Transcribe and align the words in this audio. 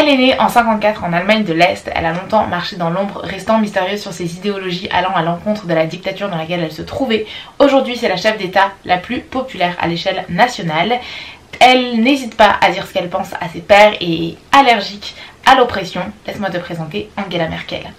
Elle 0.00 0.08
est 0.08 0.16
née 0.16 0.40
en 0.40 0.48
54 0.48 1.04
en 1.04 1.12
Allemagne 1.12 1.44
de 1.44 1.52
l'Est. 1.52 1.90
Elle 1.94 2.06
a 2.06 2.14
longtemps 2.14 2.46
marché 2.46 2.76
dans 2.76 2.88
l'ombre, 2.88 3.20
restant 3.22 3.58
mystérieuse 3.58 4.00
sur 4.00 4.14
ses 4.14 4.34
idéologies 4.34 4.88
allant 4.90 5.14
à 5.14 5.20
l'encontre 5.20 5.66
de 5.66 5.74
la 5.74 5.84
dictature 5.84 6.30
dans 6.30 6.38
laquelle 6.38 6.60
elle 6.64 6.72
se 6.72 6.80
trouvait. 6.80 7.26
Aujourd'hui, 7.58 7.98
c'est 7.98 8.08
la 8.08 8.16
chef 8.16 8.38
d'État 8.38 8.70
la 8.86 8.96
plus 8.96 9.20
populaire 9.20 9.76
à 9.78 9.88
l'échelle 9.88 10.24
nationale. 10.30 11.00
Elle 11.60 12.00
n'hésite 12.00 12.34
pas 12.34 12.56
à 12.62 12.70
dire 12.70 12.86
ce 12.86 12.94
qu'elle 12.94 13.10
pense 13.10 13.34
à 13.42 13.50
ses 13.52 13.60
pairs 13.60 13.92
et 14.00 14.28
est 14.28 14.36
allergique 14.52 15.14
à 15.44 15.54
l'oppression. 15.54 16.00
Laisse-moi 16.26 16.48
te 16.48 16.56
présenter 16.56 17.10
Angela 17.18 17.48
Merkel. 17.48 17.92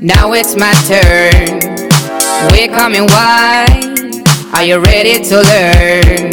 Now 0.00 0.32
it's 0.32 0.54
my 0.54 0.72
turn. 0.86 1.58
We're 2.52 2.68
coming 2.68 3.08
wide. 3.08 4.22
Are 4.54 4.64
you 4.64 4.78
ready 4.78 5.20
to 5.28 5.42
learn? 5.42 6.30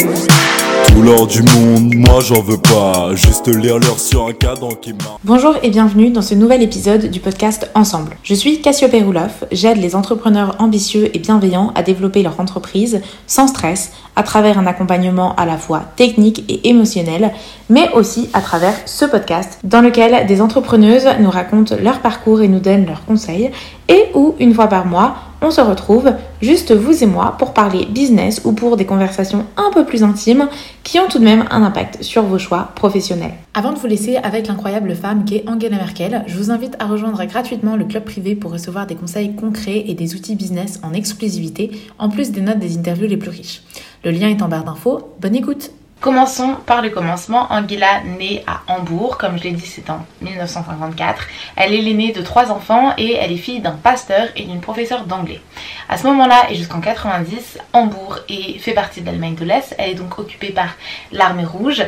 Tout 0.86 1.02
l'or 1.02 1.26
du 1.26 1.42
monde, 1.42 1.92
moi 1.96 2.20
j'en 2.20 2.42
veux 2.42 2.58
pas, 2.58 3.10
juste 3.14 3.48
lire 3.48 3.78
l'heure 3.80 3.98
sur 3.98 4.24
un 4.24 4.32
cadre 4.32 4.78
qui 4.80 4.92
marche. 4.92 5.18
Bonjour 5.24 5.56
et 5.64 5.70
bienvenue 5.70 6.10
dans 6.10 6.22
ce 6.22 6.34
nouvel 6.34 6.62
épisode 6.62 7.10
du 7.10 7.18
podcast 7.18 7.68
Ensemble. 7.74 8.16
Je 8.22 8.34
suis 8.34 8.62
Cassiope 8.62 8.92
Rouloff, 8.92 9.44
j'aide 9.50 9.78
les 9.78 9.96
entrepreneurs 9.96 10.54
ambitieux 10.60 11.10
et 11.12 11.18
bienveillants 11.18 11.72
à 11.74 11.82
développer 11.82 12.22
leur 12.22 12.38
entreprise 12.38 13.00
sans 13.26 13.48
stress, 13.48 13.90
à 14.16 14.22
travers 14.22 14.58
un 14.58 14.66
accompagnement 14.66 15.34
à 15.36 15.44
la 15.46 15.58
fois 15.58 15.82
technique 15.94 16.44
et 16.48 16.68
émotionnel, 16.68 17.32
mais 17.68 17.90
aussi 17.92 18.28
à 18.32 18.40
travers 18.40 18.74
ce 18.86 19.04
podcast 19.04 19.58
dans 19.62 19.82
lequel 19.82 20.26
des 20.26 20.40
entrepreneuses 20.40 21.06
nous 21.20 21.30
racontent 21.30 21.76
leur 21.80 22.00
parcours 22.00 22.42
et 22.42 22.48
nous 22.48 22.60
donnent 22.60 22.86
leurs 22.86 23.04
conseils, 23.04 23.50
et 23.88 24.06
où 24.14 24.34
une 24.40 24.54
fois 24.54 24.66
par 24.66 24.86
mois, 24.86 25.16
on 25.42 25.50
se 25.50 25.60
retrouve, 25.60 26.12
juste 26.40 26.72
vous 26.74 27.04
et 27.04 27.06
moi, 27.06 27.36
pour 27.38 27.52
parler 27.52 27.86
business 27.86 28.40
ou 28.44 28.52
pour 28.52 28.76
des 28.76 28.86
conversations 28.86 29.44
un 29.56 29.70
peu 29.70 29.84
plus 29.84 30.02
intimes 30.02 30.48
qui 30.82 30.98
ont 30.98 31.08
tout 31.08 31.18
de 31.18 31.24
même 31.24 31.44
un 31.50 31.62
impact 31.62 32.02
sur 32.02 32.22
vos 32.22 32.38
choix 32.38 32.70
professionnels. 32.74 33.34
Avant 33.52 33.72
de 33.72 33.78
vous 33.78 33.86
laisser 33.86 34.16
avec 34.16 34.46
l'incroyable 34.46 34.94
femme 34.94 35.24
qui 35.24 35.36
est 35.36 35.48
Angela 35.48 35.76
Merkel, 35.76 36.24
je 36.26 36.36
vous 36.36 36.50
invite 36.50 36.74
à 36.78 36.86
rejoindre 36.86 37.22
gratuitement 37.26 37.76
le 37.76 37.84
club 37.84 38.04
privé 38.04 38.34
pour 38.34 38.52
recevoir 38.52 38.86
des 38.86 38.94
conseils 38.94 39.34
concrets 39.34 39.84
et 39.86 39.94
des 39.94 40.14
outils 40.14 40.36
business 40.36 40.80
en 40.82 40.94
exclusivité, 40.94 41.70
en 41.98 42.08
plus 42.08 42.32
des 42.32 42.40
notes 42.40 42.58
des 42.58 42.78
interviews 42.78 43.06
les 43.06 43.18
plus 43.18 43.30
riches. 43.30 43.62
Le 44.06 44.12
lien 44.12 44.28
est 44.28 44.40
en 44.40 44.46
barre 44.46 44.62
d'infos. 44.62 45.16
Bonne 45.18 45.34
écoute 45.34 45.72
Commençons 46.00 46.54
par 46.64 46.80
le 46.80 46.90
commencement. 46.90 47.48
Angela 47.50 48.04
naît 48.04 48.44
à 48.46 48.60
Hambourg, 48.68 49.18
comme 49.18 49.36
je 49.36 49.42
l'ai 49.42 49.50
dit, 49.50 49.66
c'est 49.66 49.90
en 49.90 50.06
1954. 50.22 51.26
Elle 51.56 51.74
est 51.74 51.80
l'aînée 51.82 52.12
de 52.12 52.22
trois 52.22 52.52
enfants 52.52 52.94
et 52.98 53.14
elle 53.14 53.32
est 53.32 53.36
fille 53.36 53.58
d'un 53.58 53.72
pasteur 53.72 54.28
et 54.36 54.44
d'une 54.44 54.60
professeure 54.60 55.06
d'anglais. 55.06 55.40
À 55.88 55.96
ce 55.98 56.06
moment-là 56.06 56.46
et 56.50 56.54
jusqu'en 56.54 56.80
90, 56.80 57.58
Hambourg 57.72 58.20
est, 58.28 58.60
fait 58.60 58.74
partie 58.74 59.00
de 59.00 59.06
l'Allemagne 59.06 59.34
de 59.34 59.44
l'Est. 59.44 59.74
Elle 59.76 59.90
est 59.90 59.94
donc 59.94 60.20
occupée 60.20 60.50
par 60.50 60.68
l'armée 61.10 61.44
rouge 61.44 61.82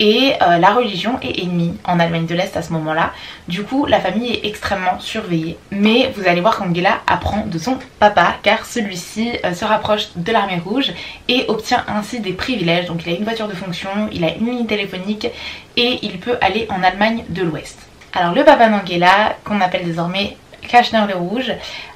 et 0.00 0.32
euh, 0.42 0.58
la 0.58 0.72
religion 0.74 1.18
est 1.22 1.42
ennemie 1.42 1.76
en 1.84 2.00
Allemagne 2.00 2.26
de 2.26 2.34
l'Est 2.34 2.56
à 2.56 2.62
ce 2.62 2.72
moment-là. 2.72 3.12
Du 3.48 3.62
coup, 3.62 3.86
la 3.86 4.00
famille 4.00 4.32
est 4.32 4.46
extrêmement 4.46 4.98
surveillée. 4.98 5.56
Mais 5.70 6.12
vous 6.16 6.26
allez 6.26 6.40
voir 6.40 6.56
qu'Angela 6.58 7.00
apprend 7.06 7.44
de 7.46 7.58
son 7.58 7.78
papa 8.00 8.34
car 8.42 8.66
celui-ci 8.66 9.32
euh, 9.44 9.54
se 9.54 9.64
rapproche 9.64 10.08
de 10.16 10.32
l'armée 10.32 10.60
rouge 10.64 10.92
et 11.28 11.44
obtient 11.48 11.84
ainsi 11.88 12.20
des 12.20 12.32
privilèges. 12.32 12.86
Donc 12.86 13.02
il 13.06 13.12
a 13.12 13.16
une 13.16 13.24
voiture 13.24 13.48
de 13.48 13.54
fonction, 13.54 13.90
il 14.12 14.24
a 14.24 14.34
une 14.34 14.46
ligne 14.46 14.66
téléphonique 14.66 15.28
et 15.76 15.98
il 16.02 16.18
peut 16.18 16.38
aller 16.40 16.66
en 16.70 16.82
Allemagne 16.82 17.24
de 17.28 17.42
l'Ouest. 17.42 17.78
Alors 18.12 18.34
le 18.34 18.44
papa 18.44 18.68
d'Angela, 18.68 19.36
qu'on 19.44 19.60
appelle 19.60 19.84
désormais 19.84 20.36
Kachner 20.68 21.04
le 21.08 21.16
Rouge, 21.16 21.52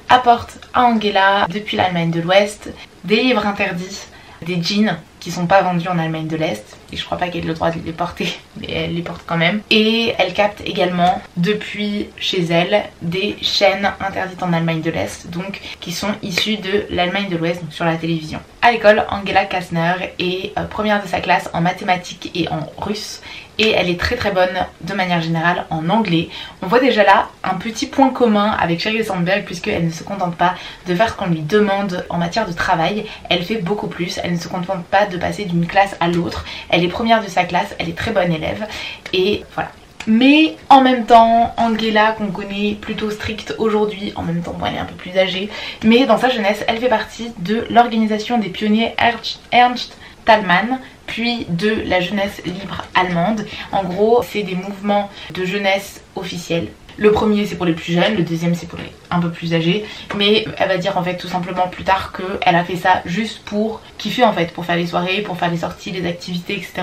apporte 0.07 0.57
à 0.73 0.83
Angela, 0.85 1.45
depuis 1.49 1.77
l'Allemagne 1.77 2.11
de 2.11 2.21
l'Ouest, 2.21 2.71
des 3.03 3.17
livres 3.17 3.45
interdits, 3.45 4.07
des 4.45 4.61
jeans 4.61 4.97
qui 5.19 5.31
sont 5.31 5.47
pas 5.47 5.61
vendus 5.61 5.87
en 5.87 5.99
Allemagne 5.99 6.27
de 6.27 6.37
l'Est. 6.37 6.78
Et 6.91 6.97
je 6.97 7.05
crois 7.05 7.17
pas 7.17 7.27
qu'elle 7.27 7.43
ait 7.43 7.47
le 7.47 7.53
droit 7.53 7.71
de 7.71 7.79
les 7.85 7.91
porter, 7.91 8.27
mais 8.59 8.71
elle 8.71 8.95
les 8.95 9.01
porte 9.01 9.21
quand 9.25 9.37
même. 9.37 9.61
Et 9.69 10.13
elle 10.17 10.33
capte 10.33 10.61
également 10.65 11.21
depuis 11.37 12.07
chez 12.17 12.43
elle 12.43 12.83
des 13.01 13.37
chaînes 13.41 13.91
interdites 13.99 14.41
en 14.43 14.53
Allemagne 14.53 14.81
de 14.81 14.91
l'Est, 14.91 15.29
donc 15.29 15.59
qui 15.79 15.91
sont 15.91 16.13
issues 16.23 16.57
de 16.57 16.85
l'Allemagne 16.89 17.29
de 17.29 17.37
l'Ouest, 17.37 17.61
donc 17.61 17.73
sur 17.73 17.85
la 17.85 17.95
télévision. 17.95 18.39
À 18.61 18.71
l'école, 18.71 19.05
Angela 19.09 19.45
Kastner 19.45 19.93
est 20.19 20.57
euh, 20.57 20.65
première 20.65 21.01
de 21.01 21.07
sa 21.07 21.21
classe 21.21 21.49
en 21.53 21.61
mathématiques 21.61 22.31
et 22.35 22.49
en 22.49 22.69
russe 22.77 23.21
et 23.59 23.71
elle 23.71 23.89
est 23.89 23.99
très 23.99 24.15
très 24.15 24.31
bonne 24.31 24.65
de 24.81 24.93
manière 24.93 25.21
générale 25.21 25.65
en 25.69 25.89
anglais. 25.89 26.29
On 26.61 26.67
voit 26.67 26.79
déjà 26.79 27.03
là 27.03 27.27
un 27.43 27.55
petit 27.55 27.87
point 27.87 28.09
commun 28.09 28.55
avec 28.59 28.79
Sheryl 28.79 29.03
Sandberg 29.05 29.43
puisqu'elle 29.43 29.85
ne 29.85 29.91
se 29.91 30.03
contente 30.03 30.35
pas 30.35 30.55
de 30.87 30.95
faire 30.95 31.09
ce 31.09 31.13
qu'on 31.13 31.27
lui 31.27 31.41
demande 31.41 32.05
en 32.09 32.17
matière 32.17 32.47
de 32.47 32.53
travail, 32.53 33.05
elle 33.29 33.43
fait 33.43 33.57
beaucoup 33.57 33.87
plus, 33.87 34.19
elle 34.23 34.33
ne 34.33 34.39
se 34.39 34.47
contente 34.47 34.85
pas 34.85 35.05
de 35.05 35.17
passer 35.17 35.45
d'une 35.45 35.67
classe 35.67 35.95
à 35.99 36.07
l'autre, 36.07 36.45
est 36.83 36.89
première 36.89 37.23
de 37.23 37.29
sa 37.29 37.43
classe, 37.43 37.75
elle 37.79 37.89
est 37.89 37.97
très 37.97 38.11
bonne 38.11 38.31
élève 38.31 38.67
et 39.13 39.43
voilà. 39.53 39.71
Mais 40.07 40.55
en 40.69 40.81
même 40.81 41.05
temps, 41.05 41.53
Angela, 41.57 42.13
qu'on 42.13 42.31
connaît 42.31 42.77
plutôt 42.79 43.11
stricte 43.11 43.53
aujourd'hui, 43.57 44.13
en 44.15 44.23
même 44.23 44.41
temps, 44.41 44.55
bon, 44.57 44.65
elle 44.65 44.75
est 44.75 44.79
un 44.79 44.85
peu 44.85 44.95
plus 44.95 45.17
âgée, 45.17 45.49
mais 45.83 46.05
dans 46.05 46.17
sa 46.17 46.29
jeunesse, 46.29 46.63
elle 46.67 46.77
fait 46.77 46.89
partie 46.89 47.31
de 47.39 47.65
l'organisation 47.69 48.37
des 48.37 48.49
pionniers 48.49 48.95
Ernst 49.51 49.97
Talman, 50.25 50.79
puis 51.05 51.45
de 51.49 51.83
la 51.85 52.01
jeunesse 52.01 52.41
libre 52.45 52.85
allemande. 52.95 53.45
En 53.71 53.83
gros, 53.83 54.23
c'est 54.23 54.43
des 54.43 54.55
mouvements 54.55 55.09
de 55.33 55.43
jeunesse 55.43 56.01
officiels. 56.15 56.69
Le 56.99 57.11
premier 57.11 57.45
c'est 57.45 57.55
pour 57.55 57.65
les 57.65 57.73
plus 57.73 57.93
jeunes, 57.93 58.15
le 58.15 58.23
deuxième 58.23 58.55
c'est 58.55 58.67
pour 58.67 58.77
les 58.77 58.91
un 59.09 59.19
peu 59.19 59.31
plus 59.31 59.53
âgés. 59.53 59.85
Mais 60.17 60.45
elle 60.57 60.67
va 60.67 60.77
dire 60.77 60.97
en 60.97 61.03
fait 61.03 61.15
tout 61.15 61.27
simplement 61.27 61.67
plus 61.67 61.83
tard 61.83 62.11
qu'elle 62.11 62.55
a 62.55 62.63
fait 62.63 62.75
ça 62.75 63.01
juste 63.05 63.39
pour 63.45 63.81
kiffer 63.97 64.23
en 64.23 64.33
fait, 64.33 64.51
pour 64.53 64.65
faire 64.65 64.75
les 64.75 64.87
soirées, 64.87 65.21
pour 65.21 65.37
faire 65.37 65.49
les 65.49 65.57
sorties, 65.57 65.91
les 65.91 66.05
activités, 66.05 66.53
etc. 66.53 66.73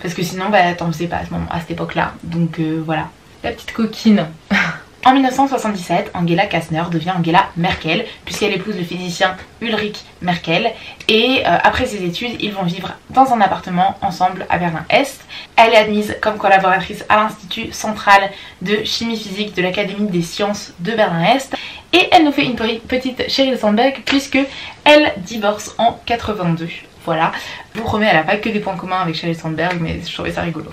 Parce 0.00 0.14
que 0.14 0.22
sinon 0.22 0.48
bah 0.50 0.72
t'en 0.74 0.90
sais 0.92 1.06
pas 1.06 1.16
à 1.16 1.26
ce 1.26 1.30
moment, 1.30 1.46
à 1.50 1.60
cette 1.60 1.72
époque 1.72 1.94
là. 1.94 2.14
Donc 2.24 2.58
euh, 2.58 2.82
voilà. 2.84 3.10
La 3.44 3.52
petite 3.52 3.72
coquine 3.72 4.26
En 5.04 5.12
1977, 5.14 6.10
Angela 6.12 6.46
Kastner 6.46 6.82
devient 6.90 7.12
Angela 7.16 7.46
Merkel, 7.56 8.04
puisqu'elle 8.24 8.52
épouse 8.52 8.76
le 8.76 8.82
physicien 8.82 9.36
Ulrich 9.60 10.04
Merkel. 10.20 10.72
Et 11.06 11.42
euh, 11.46 11.56
après 11.62 11.86
ses 11.86 12.04
études, 12.04 12.32
ils 12.40 12.52
vont 12.52 12.64
vivre 12.64 12.92
dans 13.10 13.32
un 13.32 13.40
appartement 13.40 13.96
ensemble 14.02 14.44
à 14.50 14.58
Berlin-Est. 14.58 15.24
Elle 15.56 15.72
est 15.72 15.76
admise 15.76 16.16
comme 16.20 16.36
collaboratrice 16.36 17.04
à 17.08 17.16
l'Institut 17.16 17.72
central 17.72 18.30
de 18.60 18.82
chimie 18.84 19.16
physique 19.16 19.54
de 19.54 19.62
l'Académie 19.62 20.10
des 20.10 20.22
sciences 20.22 20.72
de 20.80 20.92
Berlin-Est. 20.92 21.54
Et 21.92 22.08
elle 22.10 22.24
nous 22.24 22.32
fait 22.32 22.44
une 22.44 22.56
petite 22.56 23.30
Sheryl 23.30 23.56
Sandberg, 23.56 24.02
puisque 24.04 24.38
elle 24.84 25.12
divorce 25.18 25.74
en 25.78 26.00
82. 26.06 26.68
Voilà, 27.04 27.32
je 27.72 27.78
vous 27.78 27.86
promets, 27.86 28.06
elle 28.06 28.16
n'a 28.16 28.24
pas 28.24 28.36
que 28.36 28.50
des 28.50 28.60
points 28.60 28.76
communs 28.76 29.00
avec 29.00 29.14
Sheryl 29.14 29.36
Sandberg, 29.36 29.78
mais 29.80 30.00
je 30.06 30.12
trouvais 30.12 30.32
ça 30.32 30.42
rigolo. 30.42 30.70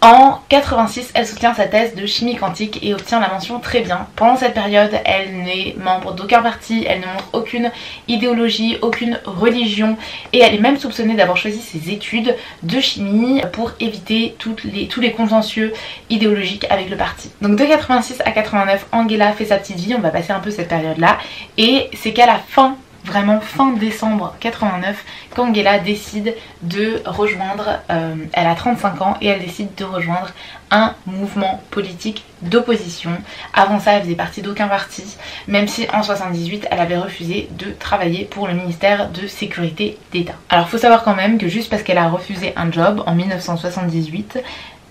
En 0.00 0.38
86, 0.48 1.10
elle 1.14 1.26
soutient 1.26 1.54
sa 1.54 1.66
thèse 1.66 1.96
de 1.96 2.06
chimie 2.06 2.36
quantique 2.36 2.78
et 2.84 2.94
obtient 2.94 3.18
la 3.18 3.28
mention 3.28 3.58
très 3.58 3.80
bien. 3.80 4.06
Pendant 4.14 4.36
cette 4.36 4.54
période, 4.54 4.92
elle 5.04 5.38
n'est 5.38 5.74
membre 5.76 6.12
d'aucun 6.12 6.40
parti, 6.40 6.84
elle 6.88 7.00
ne 7.00 7.06
montre 7.06 7.28
aucune 7.32 7.72
idéologie, 8.06 8.78
aucune 8.80 9.18
religion 9.24 9.96
et 10.32 10.38
elle 10.38 10.54
est 10.54 10.60
même 10.60 10.78
soupçonnée 10.78 11.14
d'avoir 11.14 11.36
choisi 11.36 11.58
ses 11.58 11.90
études 11.90 12.36
de 12.62 12.78
chimie 12.78 13.42
pour 13.52 13.72
éviter 13.80 14.36
tous 14.38 14.54
les 15.00 15.10
contentieux 15.10 15.72
idéologiques 16.10 16.66
avec 16.70 16.90
le 16.90 16.96
parti. 16.96 17.32
Donc 17.42 17.56
de 17.56 17.64
86 17.64 18.20
à 18.24 18.30
89, 18.30 18.86
Angela 18.92 19.32
fait 19.32 19.46
sa 19.46 19.56
petite 19.56 19.80
vie, 19.80 19.96
on 19.96 20.00
va 20.00 20.10
passer 20.10 20.30
un 20.32 20.38
peu 20.38 20.52
cette 20.52 20.68
période-là 20.68 21.18
et 21.56 21.90
c'est 21.94 22.12
qu'à 22.12 22.26
la 22.26 22.38
fin 22.38 22.76
vraiment 23.04 23.40
fin 23.40 23.72
décembre 23.72 24.34
89 24.40 25.04
qu'Angela 25.34 25.78
décide 25.78 26.34
de 26.62 27.02
rejoindre, 27.04 27.80
euh, 27.90 28.14
elle 28.32 28.46
a 28.46 28.54
35 28.54 29.02
ans 29.02 29.16
et 29.20 29.28
elle 29.28 29.40
décide 29.40 29.74
de 29.76 29.84
rejoindre 29.84 30.30
un 30.70 30.94
mouvement 31.06 31.62
politique 31.70 32.24
d'opposition. 32.42 33.10
Avant 33.54 33.80
ça, 33.80 33.92
elle 33.92 34.02
faisait 34.02 34.14
partie 34.14 34.42
d'aucun 34.42 34.68
parti, 34.68 35.16
même 35.46 35.68
si 35.68 35.86
en 35.92 36.02
78, 36.02 36.66
elle 36.70 36.80
avait 36.80 36.98
refusé 36.98 37.48
de 37.58 37.70
travailler 37.70 38.24
pour 38.24 38.46
le 38.46 38.54
ministère 38.54 39.08
de 39.10 39.26
Sécurité 39.26 39.98
d'État. 40.12 40.34
Alors, 40.50 40.68
faut 40.68 40.78
savoir 40.78 41.02
quand 41.02 41.14
même 41.14 41.38
que 41.38 41.48
juste 41.48 41.70
parce 41.70 41.82
qu'elle 41.82 41.98
a 41.98 42.08
refusé 42.08 42.52
un 42.56 42.70
job 42.70 43.02
en 43.06 43.14
1978, 43.14 44.40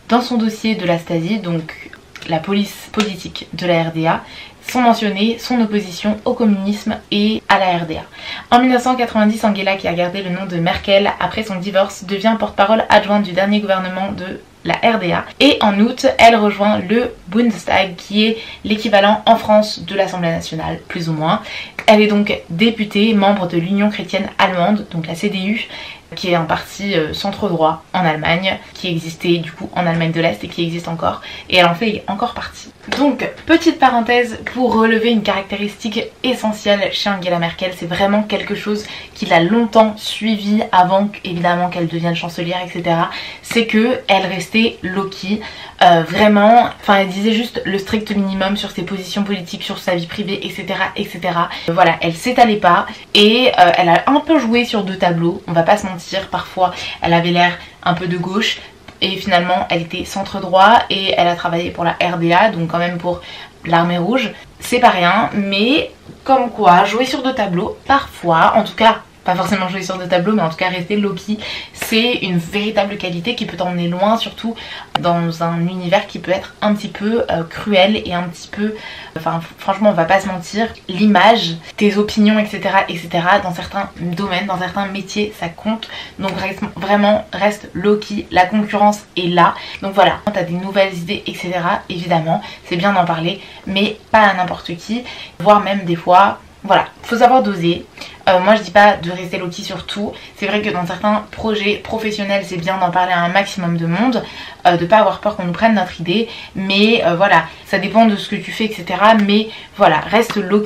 dans 0.10 0.22
son 0.22 0.38
dossier 0.38 0.76
de 0.76 0.86
la 0.86 0.98
Stasi, 0.98 1.40
donc 1.40 1.92
la 2.30 2.40
police 2.40 2.90
politique 2.92 3.48
de 3.54 3.68
la 3.68 3.84
RDA, 3.84 4.24
sont 4.72 4.82
mentionnés 4.82 5.38
son 5.40 5.60
opposition 5.62 6.18
au 6.26 6.34
communisme 6.34 6.98
et 7.12 7.42
à 7.50 7.60
la 7.60 7.78
RDA. 7.78 8.04
En 8.52 8.60
1990, 8.60 9.44
Angela, 9.44 9.76
qui 9.76 9.88
a 9.88 9.94
gardé 9.94 10.22
le 10.22 10.30
nom 10.30 10.46
de 10.46 10.58
Merkel 10.58 11.12
après 11.20 11.44
son 11.44 11.56
divorce, 11.56 12.06
devient 12.06 12.36
porte-parole 12.40 12.86
adjointe 12.90 13.24
du 13.24 13.32
dernier 13.32 13.60
gouvernement 13.60 14.12
de 14.12 14.40
la 14.68 14.76
RDA. 14.76 15.26
Et 15.40 15.58
en 15.62 15.80
août, 15.80 16.06
elle 16.18 16.36
rejoint 16.36 16.80
le 16.80 17.14
Bundestag, 17.30 17.96
qui 17.96 18.26
est 18.26 18.38
l'équivalent 18.66 19.24
en 19.26 19.38
France 19.38 19.84
de 19.84 19.96
l'Assemblée 19.96 20.30
nationale, 20.30 20.80
plus 20.88 21.10
ou 21.10 21.14
moins. 21.14 21.42
Elle 21.88 22.02
est 22.02 22.08
donc 22.08 22.38
députée, 22.50 23.14
membre 23.14 23.48
de 23.48 23.58
l'Union 23.58 23.90
chrétienne 23.90 24.28
allemande, 24.38 24.86
donc 24.92 25.08
la 25.08 25.16
CDU, 25.16 25.68
qui 26.16 26.32
est 26.32 26.36
un 26.36 26.46
parti 26.46 26.94
euh, 26.94 27.14
centre-droit 27.14 27.84
en 27.94 28.06
Allemagne, 28.06 28.58
qui 28.74 28.88
existait 28.90 29.38
du 29.38 29.52
coup 29.52 29.70
en 29.76 29.86
Allemagne 29.86 30.12
de 30.12 30.22
l'Est 30.22 30.44
et 30.44 30.48
qui 30.48 30.64
existe 30.64 30.88
encore, 30.88 31.22
et 31.50 31.58
elle 31.58 31.66
en 31.66 31.76
fait 31.76 32.04
encore 32.08 32.34
partie. 32.34 32.72
Donc, 32.98 33.30
petite 33.46 33.80
parenthèse 33.80 34.40
pour 34.54 34.74
relever 34.74 35.10
une 35.10 35.22
caractéristique 35.22 36.02
essentielle 36.24 36.90
chez 36.94 37.10
Angela 37.10 37.40
Merkel, 37.40 37.74
c'est 37.78 37.86
vraiment 37.86 38.24
quelque 38.24 38.56
chose 38.56 38.86
qui 39.14 39.26
l'a 39.26 39.42
longtemps 39.42 39.96
suivi 39.98 40.64
avant 40.72 41.10
évidemment 41.24 41.70
qu'elle 41.70 41.88
devienne 41.88 42.16
chancelière, 42.16 42.60
etc. 42.64 42.96
C'est 43.42 43.66
que 43.66 44.00
elle 44.08 44.26
restait 44.26 44.78
low-key, 44.84 45.42
euh, 45.82 46.04
vraiment, 46.08 46.70
enfin 46.82 46.98
elle 47.00 47.10
disait 47.10 47.34
juste 47.34 47.62
le 47.66 47.78
strict 47.78 48.16
minimum 48.16 48.58
sur 48.58 48.72
ses 48.72 48.84
positions 48.84 49.24
politiques, 49.24 49.64
sur 49.64 49.78
sa 49.78 49.96
vie 49.96 50.08
privée, 50.08 50.46
etc. 50.46 50.66
etc. 50.96 51.20
Voilà, 51.68 51.98
elle 52.02 52.14
s'étalait 52.14 52.56
pas 52.56 52.86
et 53.14 53.52
euh, 53.60 53.72
elle 53.78 53.90
a 53.90 54.04
un 54.08 54.20
peu 54.22 54.40
joué 54.40 54.66
sur 54.66 54.84
deux 54.84 54.98
tableaux, 54.98 55.42
on 55.48 55.52
va 55.52 55.64
pas 55.64 55.78
se 55.78 55.86
mentir, 55.86 55.97
parfois 56.32 56.74
elle 57.02 57.14
avait 57.14 57.32
l'air 57.32 57.58
un 57.84 57.94
peu 57.94 58.08
de 58.08 58.18
gauche, 58.18 58.60
et 59.02 59.18
finalement 59.18 59.68
elle 59.70 59.82
était 59.84 60.06
centre 60.06 60.40
droit 60.40 60.80
et 60.90 61.14
elle 61.18 61.28
a 61.28 61.36
travaillé 61.36 61.72
pour 61.72 61.84
la 61.84 61.96
RDA, 62.02 62.52
donc 62.52 62.70
quand 62.70 62.80
même 62.80 62.98
pour 62.98 63.22
l'armée 63.66 63.98
rouge. 63.98 64.32
C'est 64.60 64.80
pas 64.80 64.90
rien, 64.90 65.30
mais 65.34 65.92
comme 66.24 66.50
quoi, 66.50 66.84
jouer 66.86 67.06
sur 67.06 67.22
deux 67.22 67.34
tableaux, 67.34 67.78
parfois, 67.86 68.54
en 68.56 68.64
tout 68.64 68.76
cas 68.76 69.02
pas 69.28 69.36
forcément 69.36 69.68
jouer 69.68 69.84
sur 69.84 69.98
deux 69.98 70.08
tableaux, 70.08 70.32
mais 70.32 70.42
en 70.42 70.48
tout 70.48 70.56
cas 70.56 70.70
rester 70.70 70.96
low-key, 70.96 71.38
c'est 71.74 72.14
une 72.14 72.38
véritable 72.38 72.96
qualité 72.96 73.36
qui 73.36 73.46
peut 73.46 73.58
t'emmener 73.58 73.90
loin, 73.90 74.16
surtout 74.16 74.56
dans 75.02 75.44
un 75.44 75.60
univers 75.68 76.08
qui 76.08 76.20
peut 76.20 76.32
être 76.32 76.56
un 76.62 76.74
petit 76.74 76.88
peu 76.88 77.26
euh, 77.30 77.44
cruel 77.44 78.02
et 78.06 78.14
un 78.14 78.24
petit 78.24 78.48
peu... 78.48 78.74
Enfin 79.18 79.42
franchement 79.58 79.90
on 79.90 79.94
va 79.94 80.06
pas 80.06 80.22
se 80.22 80.28
mentir, 80.28 80.68
l'image, 80.88 81.56
tes 81.76 81.98
opinions, 81.98 82.40
etc. 82.40 82.70
etc. 82.88 83.10
dans 83.44 83.54
certains 83.54 83.90
domaines, 84.00 84.46
dans 84.46 84.60
certains 84.60 84.86
métiers, 84.86 85.34
ça 85.38 85.50
compte. 85.50 85.90
Donc 86.20 86.32
vraiment 86.78 87.28
reste 87.34 87.70
low-key, 87.74 88.28
la 88.32 88.46
concurrence 88.46 89.02
est 89.18 89.28
là. 89.28 89.56
Donc 89.82 89.94
voilà, 89.94 90.20
t'as 90.34 90.44
des 90.44 90.54
nouvelles 90.54 90.94
idées, 90.94 91.24
etc. 91.28 91.52
Évidemment, 91.90 92.42
c'est 92.64 92.78
bien 92.78 92.94
d'en 92.94 93.04
parler, 93.04 93.42
mais 93.66 93.98
pas 94.10 94.22
à 94.22 94.34
n'importe 94.36 94.74
qui, 94.78 95.04
voire 95.40 95.60
même 95.60 95.84
des 95.84 95.98
fois 95.98 96.40
voilà, 96.64 96.88
faut 97.04 97.18
savoir 97.18 97.44
doser. 97.44 97.86
Euh, 98.28 98.40
moi 98.40 98.56
je 98.56 98.62
dis 98.62 98.72
pas 98.72 98.98
de 98.98 99.10
rester 99.10 99.38
low 99.38 99.50
sur 99.52 99.86
tout. 99.86 100.12
C'est 100.36 100.48
vrai 100.48 100.62
que 100.62 100.70
dans 100.70 100.86
certains 100.86 101.26
projets 101.32 101.76
professionnels 101.76 102.44
c'est 102.46 102.58
bien 102.58 102.78
d'en 102.78 102.92
parler 102.92 103.14
à 103.14 103.22
un 103.22 103.30
maximum 103.30 103.78
de 103.78 103.86
monde, 103.86 104.22
euh, 104.66 104.76
de 104.76 104.86
pas 104.86 104.98
avoir 104.98 105.20
peur 105.20 105.38
qu'on 105.38 105.46
nous 105.46 105.54
prenne 105.54 105.76
notre 105.76 106.02
idée. 106.02 106.28
Mais 106.56 107.04
euh, 107.06 107.16
voilà, 107.16 107.46
ça 107.66 107.80
dépend 107.80 108.06
de 108.06 108.18
ce 108.18 108.28
que 108.28 108.36
tu 108.36 108.52
fais, 108.52 108.66
etc. 108.66 108.86
Mais 109.26 109.48
voilà, 109.78 110.00
reste 110.00 110.36
low 110.36 110.66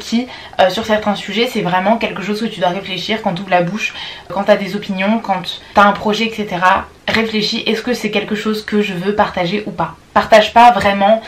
sur 0.70 0.86
certains 0.86 1.16
sujets. 1.16 1.50
C'est 1.52 1.62
vraiment 1.62 1.98
quelque 1.98 2.24
chose 2.24 2.40
que 2.42 2.46
tu 2.46 2.60
dois 2.60 2.70
réfléchir 2.70 3.22
quand 3.22 3.34
tu 3.34 3.44
la 3.50 3.62
bouche, 3.62 3.94
quand 4.30 4.46
tu 4.46 4.52
as 4.52 4.58
des 4.58 4.76
opinions, 4.76 5.20
quand 5.20 5.42
tu 5.42 5.80
as 5.80 5.84
un 5.84 5.92
projet, 5.92 6.26
etc. 6.26 6.58
Réfléchis, 7.08 7.64
est-ce 7.68 7.82
que 7.82 7.94
c'est 7.94 8.10
quelque 8.10 8.36
chose 8.36 8.64
que 8.64 8.82
je 8.82 8.94
veux 8.94 9.14
partager 9.14 9.64
ou 9.68 9.72
pas? 9.72 9.96
Partage 10.14 10.54
pas 10.54 10.72
vraiment 10.72 11.22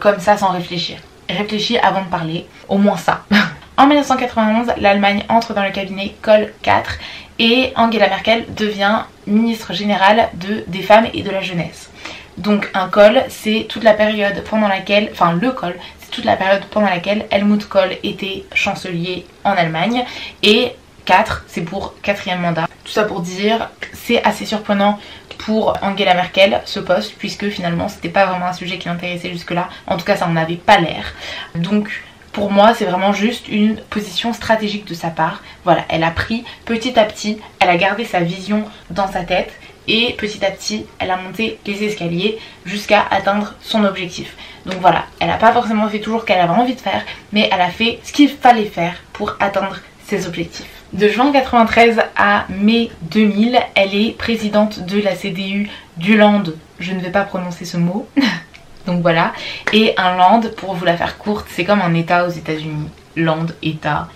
comme 0.00 0.18
ça 0.18 0.36
sans 0.36 0.48
réfléchir. 0.48 0.98
Réfléchis 1.28 1.78
avant 1.78 2.02
de 2.02 2.08
parler, 2.08 2.46
au 2.68 2.78
moins 2.78 2.96
ça. 2.96 3.24
En 3.78 3.86
1991, 3.86 4.74
l'Allemagne 4.80 5.24
entre 5.30 5.54
dans 5.54 5.62
le 5.62 5.70
cabinet 5.70 6.14
Kohl 6.20 6.52
4 6.60 6.98
et 7.38 7.72
Angela 7.74 8.08
Merkel 8.08 8.44
devient 8.54 9.00
ministre 9.26 9.72
générale 9.72 10.28
de, 10.34 10.62
des 10.66 10.82
femmes 10.82 11.06
et 11.14 11.22
de 11.22 11.30
la 11.30 11.40
jeunesse. 11.40 11.90
Donc 12.36 12.70
un 12.74 12.88
Kohl, 12.88 13.24
c'est 13.30 13.66
toute 13.70 13.82
la 13.82 13.94
période 13.94 14.44
pendant 14.44 14.68
laquelle, 14.68 15.08
enfin 15.12 15.32
le 15.32 15.50
Kohl, 15.52 15.74
c'est 16.00 16.10
toute 16.10 16.26
la 16.26 16.36
période 16.36 16.64
pendant 16.66 16.88
laquelle 16.88 17.24
Helmut 17.30 17.66
Kohl 17.66 17.96
était 18.02 18.44
chancelier 18.54 19.24
en 19.42 19.52
Allemagne 19.52 20.04
et 20.42 20.72
4, 21.06 21.44
c'est 21.48 21.62
pour 21.62 21.94
quatrième 22.02 22.40
mandat. 22.40 22.68
Tout 22.84 22.92
ça 22.92 23.04
pour 23.04 23.22
dire, 23.22 23.70
c'est 23.94 24.22
assez 24.22 24.44
surprenant 24.44 24.98
pour 25.38 25.74
Angela 25.82 26.14
Merkel 26.14 26.60
ce 26.66 26.78
poste 26.78 27.14
puisque 27.18 27.48
finalement 27.48 27.88
c'était 27.88 28.10
pas 28.10 28.26
vraiment 28.26 28.46
un 28.46 28.52
sujet 28.52 28.76
qui 28.76 28.88
l'intéressait 28.88 29.30
jusque 29.30 29.50
là. 29.50 29.70
En 29.86 29.96
tout 29.96 30.04
cas 30.04 30.16
ça 30.16 30.26
n'en 30.26 30.36
avait 30.36 30.56
pas 30.56 30.78
l'air. 30.78 31.14
Donc 31.54 31.90
pour 32.32 32.50
moi, 32.50 32.74
c'est 32.74 32.86
vraiment 32.86 33.12
juste 33.12 33.48
une 33.48 33.76
position 33.76 34.32
stratégique 34.32 34.86
de 34.86 34.94
sa 34.94 35.08
part. 35.08 35.42
Voilà, 35.64 35.84
elle 35.88 36.04
a 36.04 36.10
pris 36.10 36.44
petit 36.64 36.98
à 36.98 37.04
petit, 37.04 37.38
elle 37.60 37.68
a 37.68 37.76
gardé 37.76 38.04
sa 38.04 38.20
vision 38.20 38.64
dans 38.90 39.10
sa 39.10 39.22
tête 39.22 39.52
et 39.88 40.14
petit 40.16 40.44
à 40.44 40.50
petit, 40.50 40.86
elle 40.98 41.10
a 41.10 41.16
monté 41.16 41.58
les 41.66 41.84
escaliers 41.84 42.38
jusqu'à 42.64 43.04
atteindre 43.10 43.54
son 43.60 43.84
objectif. 43.84 44.36
Donc 44.64 44.76
voilà, 44.80 45.06
elle 45.20 45.28
n'a 45.28 45.36
pas 45.36 45.52
forcément 45.52 45.88
fait 45.88 45.98
toujours 45.98 46.20
ce 46.20 46.26
qu'elle 46.26 46.40
avait 46.40 46.52
envie 46.52 46.74
de 46.74 46.80
faire, 46.80 47.02
mais 47.32 47.48
elle 47.52 47.60
a 47.60 47.68
fait 47.68 47.98
ce 48.04 48.12
qu'il 48.12 48.28
fallait 48.28 48.66
faire 48.66 48.94
pour 49.12 49.36
atteindre 49.40 49.76
ses 50.06 50.26
objectifs. 50.26 50.68
De 50.92 51.08
juin 51.08 51.32
93 51.32 52.00
à 52.16 52.44
mai 52.48 52.90
2000, 53.02 53.58
elle 53.74 53.94
est 53.94 54.16
présidente 54.16 54.80
de 54.80 55.00
la 55.00 55.16
CDU 55.16 55.68
du 55.96 56.16
Land. 56.16 56.44
Je 56.78 56.92
ne 56.92 57.00
vais 57.00 57.10
pas 57.10 57.24
prononcer 57.24 57.64
ce 57.64 57.76
mot. 57.76 58.06
Donc 58.86 59.02
voilà. 59.02 59.32
Et 59.72 59.94
un 59.96 60.16
land, 60.16 60.42
pour 60.56 60.74
vous 60.74 60.84
la 60.84 60.96
faire 60.96 61.18
courte, 61.18 61.46
c'est 61.50 61.64
comme 61.64 61.80
un 61.80 61.94
état 61.94 62.26
aux 62.26 62.30
États-Unis. 62.30 62.88
Land, 63.16 63.46
état. 63.62 64.08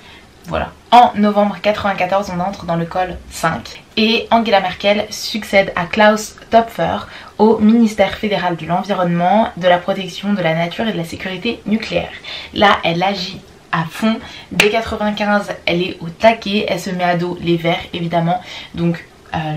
Voilà. 0.46 0.72
En 0.90 1.12
novembre 1.16 1.56
94, 1.60 2.32
on 2.34 2.40
entre 2.40 2.64
dans 2.64 2.76
le 2.76 2.86
col 2.86 3.16
5 3.30 3.82
et 3.96 4.26
Angela 4.30 4.60
Merkel 4.60 5.06
succède 5.10 5.72
à 5.74 5.86
Klaus 5.86 6.36
Topfer 6.50 6.98
au 7.38 7.58
ministère 7.58 8.14
fédéral 8.14 8.56
de 8.56 8.66
l'environnement, 8.66 9.48
de 9.56 9.68
la 9.68 9.78
protection 9.78 10.34
de 10.34 10.42
la 10.42 10.54
nature 10.54 10.86
et 10.86 10.92
de 10.92 10.96
la 10.96 11.04
sécurité 11.04 11.60
nucléaire. 11.66 12.12
Là, 12.54 12.78
elle 12.84 13.02
agit 13.02 13.40
à 13.72 13.84
fond. 13.84 14.18
Dès 14.52 14.70
95, 14.70 15.52
elle 15.66 15.82
est 15.82 15.96
au 16.00 16.08
taquet, 16.08 16.66
elle 16.68 16.80
se 16.80 16.90
met 16.90 17.04
à 17.04 17.16
dos 17.16 17.38
les 17.40 17.56
verts 17.56 17.84
évidemment. 17.92 18.40
Donc 18.74 19.04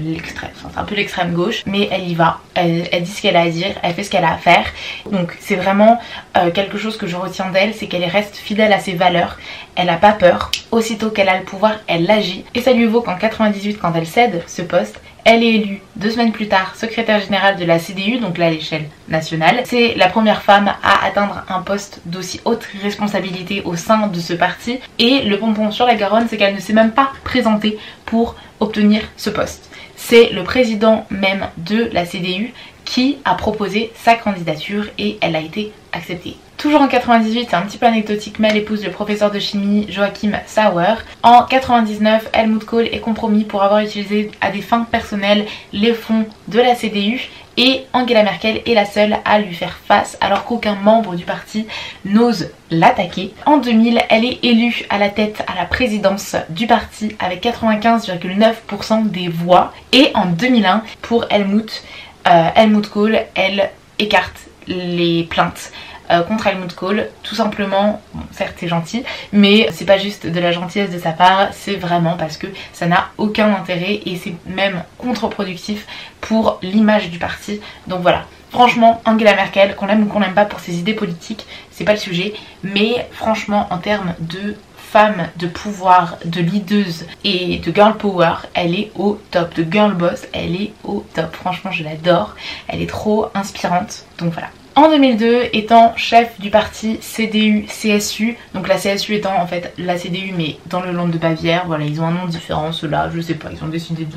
l'extrême, 0.02 0.52
enfin, 0.56 0.70
c'est 0.74 0.80
un 0.80 0.84
peu 0.84 0.96
l'extrême 0.96 1.34
gauche, 1.34 1.64
mais 1.66 1.88
elle 1.92 2.08
y 2.08 2.16
va, 2.16 2.40
elle, 2.56 2.84
dit 3.02 3.12
ce 3.12 3.22
qu'elle 3.22 3.36
a 3.36 3.42
à 3.42 3.50
dire, 3.50 3.76
elle 3.82 3.94
fait 3.94 4.04
ce 4.04 4.10
qu'elle 4.10 4.24
a 4.24 4.34
à 4.34 4.38
faire. 4.38 4.66
Donc 5.12 5.36
c'est 5.40 5.56
vraiment 5.56 6.00
euh, 6.38 6.52
quelque 6.52 6.78
chose 6.78 6.98
que 6.98 7.08
je 7.08 7.16
retiens 7.16 7.50
d'elle, 7.50 7.74
c'est 7.74 7.88
qu'elle 7.88 8.06
reste 8.06 8.36
fidèle 8.36 8.74
à 8.74 8.80
ses 8.80 8.94
valeurs, 8.94 9.38
elle 9.76 9.88
n'a 9.88 9.98
pas 9.98 10.12
peur, 10.12 10.52
aussitôt 10.72 11.10
qu'elle 11.10 11.30
a 11.30 11.38
le 11.38 11.44
pouvoir, 11.44 11.74
elle 11.88 12.10
agit. 12.10 12.44
Et 12.56 12.62
ça 12.62 12.74
lui 12.74 12.86
vaut 12.86 13.02
qu'en 13.02 13.16
98, 13.16 13.80
quand 13.80 13.94
elle 13.96 14.08
cède 14.08 14.44
ce 14.48 14.62
poste, 14.62 15.00
elle 15.26 15.44
est 15.44 15.56
élue 15.56 15.82
deux 15.96 16.12
semaines 16.12 16.32
plus 16.32 16.48
tard 16.48 16.76
secrétaire 16.76 17.20
générale 17.20 17.58
de 17.58 17.66
la 17.66 17.80
CDU, 17.80 18.20
donc 18.20 18.38
là 18.38 18.48
à 18.48 18.50
l'échelle 18.50 18.90
nationale. 19.08 19.62
C'est 19.66 19.96
la 19.96 20.08
première 20.08 20.42
femme 20.42 20.74
à 20.84 21.06
atteindre 21.06 21.44
un 21.50 21.62
poste 21.62 22.02
d'aussi 22.06 22.40
haute 22.46 22.68
responsabilité 22.82 23.62
au 23.66 23.76
sein 23.76 24.08
de 24.08 24.20
ce 24.20 24.34
parti. 24.34 24.80
Et 24.98 25.22
le 25.24 25.38
pompon 25.38 25.72
sur 25.72 25.86
la 25.86 25.96
Garonne, 25.96 26.28
c'est 26.30 26.38
qu'elle 26.38 26.56
ne 26.56 26.60
s'est 26.60 26.74
même 26.74 26.92
pas 26.92 27.12
présentée 27.24 27.78
pour 28.06 28.36
obtenir 28.60 29.02
ce 29.18 29.30
poste. 29.30 29.70
C'est 29.96 30.30
le 30.30 30.44
président 30.44 31.06
même 31.10 31.48
de 31.58 31.90
la 31.92 32.06
CDU 32.06 32.54
qui 32.86 33.18
a 33.26 33.36
proposé 33.36 33.92
sa 33.96 34.16
candidature 34.16 34.86
et 34.98 35.18
elle 35.22 35.36
a 35.36 35.42
été 35.42 35.72
acceptée. 35.92 36.38
Toujours 36.60 36.82
en 36.82 36.90
98, 36.90 37.48
c'est 37.50 37.56
un 37.56 37.62
petit 37.62 37.78
peu 37.78 37.86
anecdotique, 37.86 38.38
mais 38.38 38.50
elle 38.50 38.58
épouse 38.58 38.84
le 38.84 38.92
professeur 38.92 39.32
de 39.32 39.40
chimie 39.40 39.86
Joachim 39.88 40.34
Sauer. 40.46 40.96
En 41.24 41.44
99, 41.44 42.28
Helmut 42.34 42.66
Kohl 42.66 42.88
est 42.88 43.00
compromis 43.00 43.46
pour 43.46 43.64
avoir 43.64 43.80
utilisé 43.80 44.30
à 44.42 44.52
des 44.52 44.62
fins 44.62 44.84
personnelles 44.84 45.46
les 45.72 45.94
fonds 45.94 46.26
de 46.50 46.60
la 46.60 46.76
CDU 46.76 47.30
et 47.56 47.86
Angela 47.94 48.24
Merkel 48.24 48.62
est 48.66 48.74
la 48.74 48.84
seule 48.84 49.20
à 49.24 49.40
lui 49.40 49.54
faire 49.54 49.80
face 49.86 50.18
alors 50.20 50.44
qu'aucun 50.44 50.76
membre 50.76 51.16
du 51.16 51.24
parti 51.24 51.66
n'ose 52.04 52.50
l'attaquer. 52.72 53.34
En 53.46 53.60
2000, 53.60 54.02
elle 54.10 54.26
est 54.26 54.44
élue 54.44 54.86
à 54.90 54.98
la 54.98 55.08
tête 55.08 55.46
à 55.48 55.56
la 55.56 55.64
présidence 55.64 56.36
du 56.50 56.68
parti 56.68 57.16
avec 57.20 57.42
95,9% 57.42 59.10
des 59.10 59.30
voix 59.30 59.72
et 59.94 60.12
en 60.14 60.26
2001, 60.26 60.84
pour 61.04 61.26
Helmut, 61.30 61.84
euh, 62.28 62.50
Helmut 62.54 62.90
Kohl, 62.90 63.18
elle 63.34 63.70
écarte 63.98 64.50
les 64.68 65.24
plaintes 65.24 65.72
euh, 66.12 66.24
contre 66.24 66.48
Helmut 66.48 66.74
Kohl, 66.74 67.08
tout 67.24 67.36
simplement, 67.36 68.02
certes 68.32 68.56
c'est 68.58 68.68
gentil, 68.68 69.04
mais 69.32 69.68
c'est 69.72 69.86
pas 69.86 69.98
juste 69.98 70.26
de 70.26 70.40
la 70.40 70.52
gentillesse 70.52 70.92
de 70.92 71.00
sa 71.00 71.12
part, 71.12 71.50
c'est 71.52 71.76
vraiment 71.76 72.18
parce 72.18 72.38
que 72.38 72.48
ça 72.74 72.88
n'a 72.88 73.10
aucun 73.18 73.54
intérêt 73.54 74.02
et 74.06 74.16
c'est 74.16 74.36
même 74.46 74.84
contre-productif 74.98 75.86
pour 76.22 76.60
l'image 76.62 77.10
du 77.10 77.20
parti. 77.20 77.62
Donc 77.88 78.02
voilà, 78.02 78.26
Franchement, 78.52 79.00
Angela 79.06 79.36
Merkel, 79.36 79.76
qu'on 79.76 79.86
l'aime 79.86 80.04
ou 80.04 80.06
qu'on 80.08 80.20
l'aime 80.20 80.34
pas 80.34 80.46
pour 80.46 80.60
ses 80.60 80.80
idées 80.80 80.96
politiques, 80.96 81.46
c'est 81.72 81.84
pas 81.84 81.94
le 81.94 82.00
sujet. 82.00 82.34
Mais 82.64 83.08
franchement, 83.12 83.68
en 83.70 83.78
termes 83.78 84.16
de 84.20 84.56
femme 84.76 85.28
de 85.38 85.46
pouvoir, 85.46 86.18
de 86.26 86.42
leaduse 86.42 87.06
et 87.24 87.60
de 87.60 87.72
girl 87.72 87.96
power, 87.96 88.34
elle 88.56 88.74
est 88.74 88.92
au 88.96 89.20
top. 89.30 89.54
De 89.54 89.72
girl 89.72 89.94
boss, 89.94 90.26
elle 90.34 90.56
est 90.56 90.74
au 90.84 91.06
top. 91.14 91.36
Franchement, 91.36 91.72
je 91.72 91.84
l'adore. 91.84 92.36
Elle 92.68 92.82
est 92.82 92.90
trop 92.90 93.28
inspirante. 93.36 94.06
Donc 94.18 94.34
voilà. 94.34 94.50
En 94.80 94.90
2002, 94.90 95.50
étant 95.52 95.92
chef 95.98 96.40
du 96.40 96.52
parti 96.52 97.00
CDU-CSU, 97.02 98.38
donc 98.54 98.70
la 98.70 98.78
CSU 98.78 99.14
étant 99.14 99.38
en 99.38 99.46
fait 99.46 99.74
la 99.78 99.98
CDU 99.98 100.34
mais 100.34 100.56
dans 100.68 100.80
le 100.80 100.94
land 100.94 101.10
de 101.10 101.18
Bavière, 101.18 101.66
voilà, 101.68 101.84
ils 101.84 102.00
ont 102.00 102.06
un 102.06 102.14
nom 102.14 102.28
différent, 102.28 102.72
ceux-là, 102.72 103.12
je 103.14 103.20
sais 103.20 103.34
pas, 103.34 103.50
ils 103.52 103.62
ont 103.62 103.68
décidé 103.68 104.08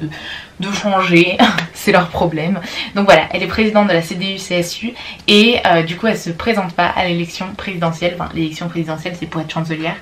de, 0.61 0.71
changer, 0.71 1.37
c'est 1.75 1.91
leur 1.91 2.11
problème. 2.11 2.61
Donc 2.95 3.07
voilà, 3.07 3.23
elle 3.33 3.43
est 3.43 3.49
présidente 3.49 3.89
de 3.89 3.93
la 3.93 4.03
CDU-CSU 4.03 4.95
et 5.27 5.57
euh, 5.67 5.83
du 5.83 5.97
coup 5.97 6.07
elle 6.07 6.17
se 6.17 6.31
présente 6.31 6.75
pas 6.75 6.87
à 6.87 7.07
l'élection 7.07 7.47
présidentielle, 7.57 8.15
enfin 8.15 8.31
l'élection 8.33 8.69
présidentielle 8.69 9.17
c'est 9.19 9.27
pour 9.27 9.41
être 9.41 9.53
chancelière 9.53 9.97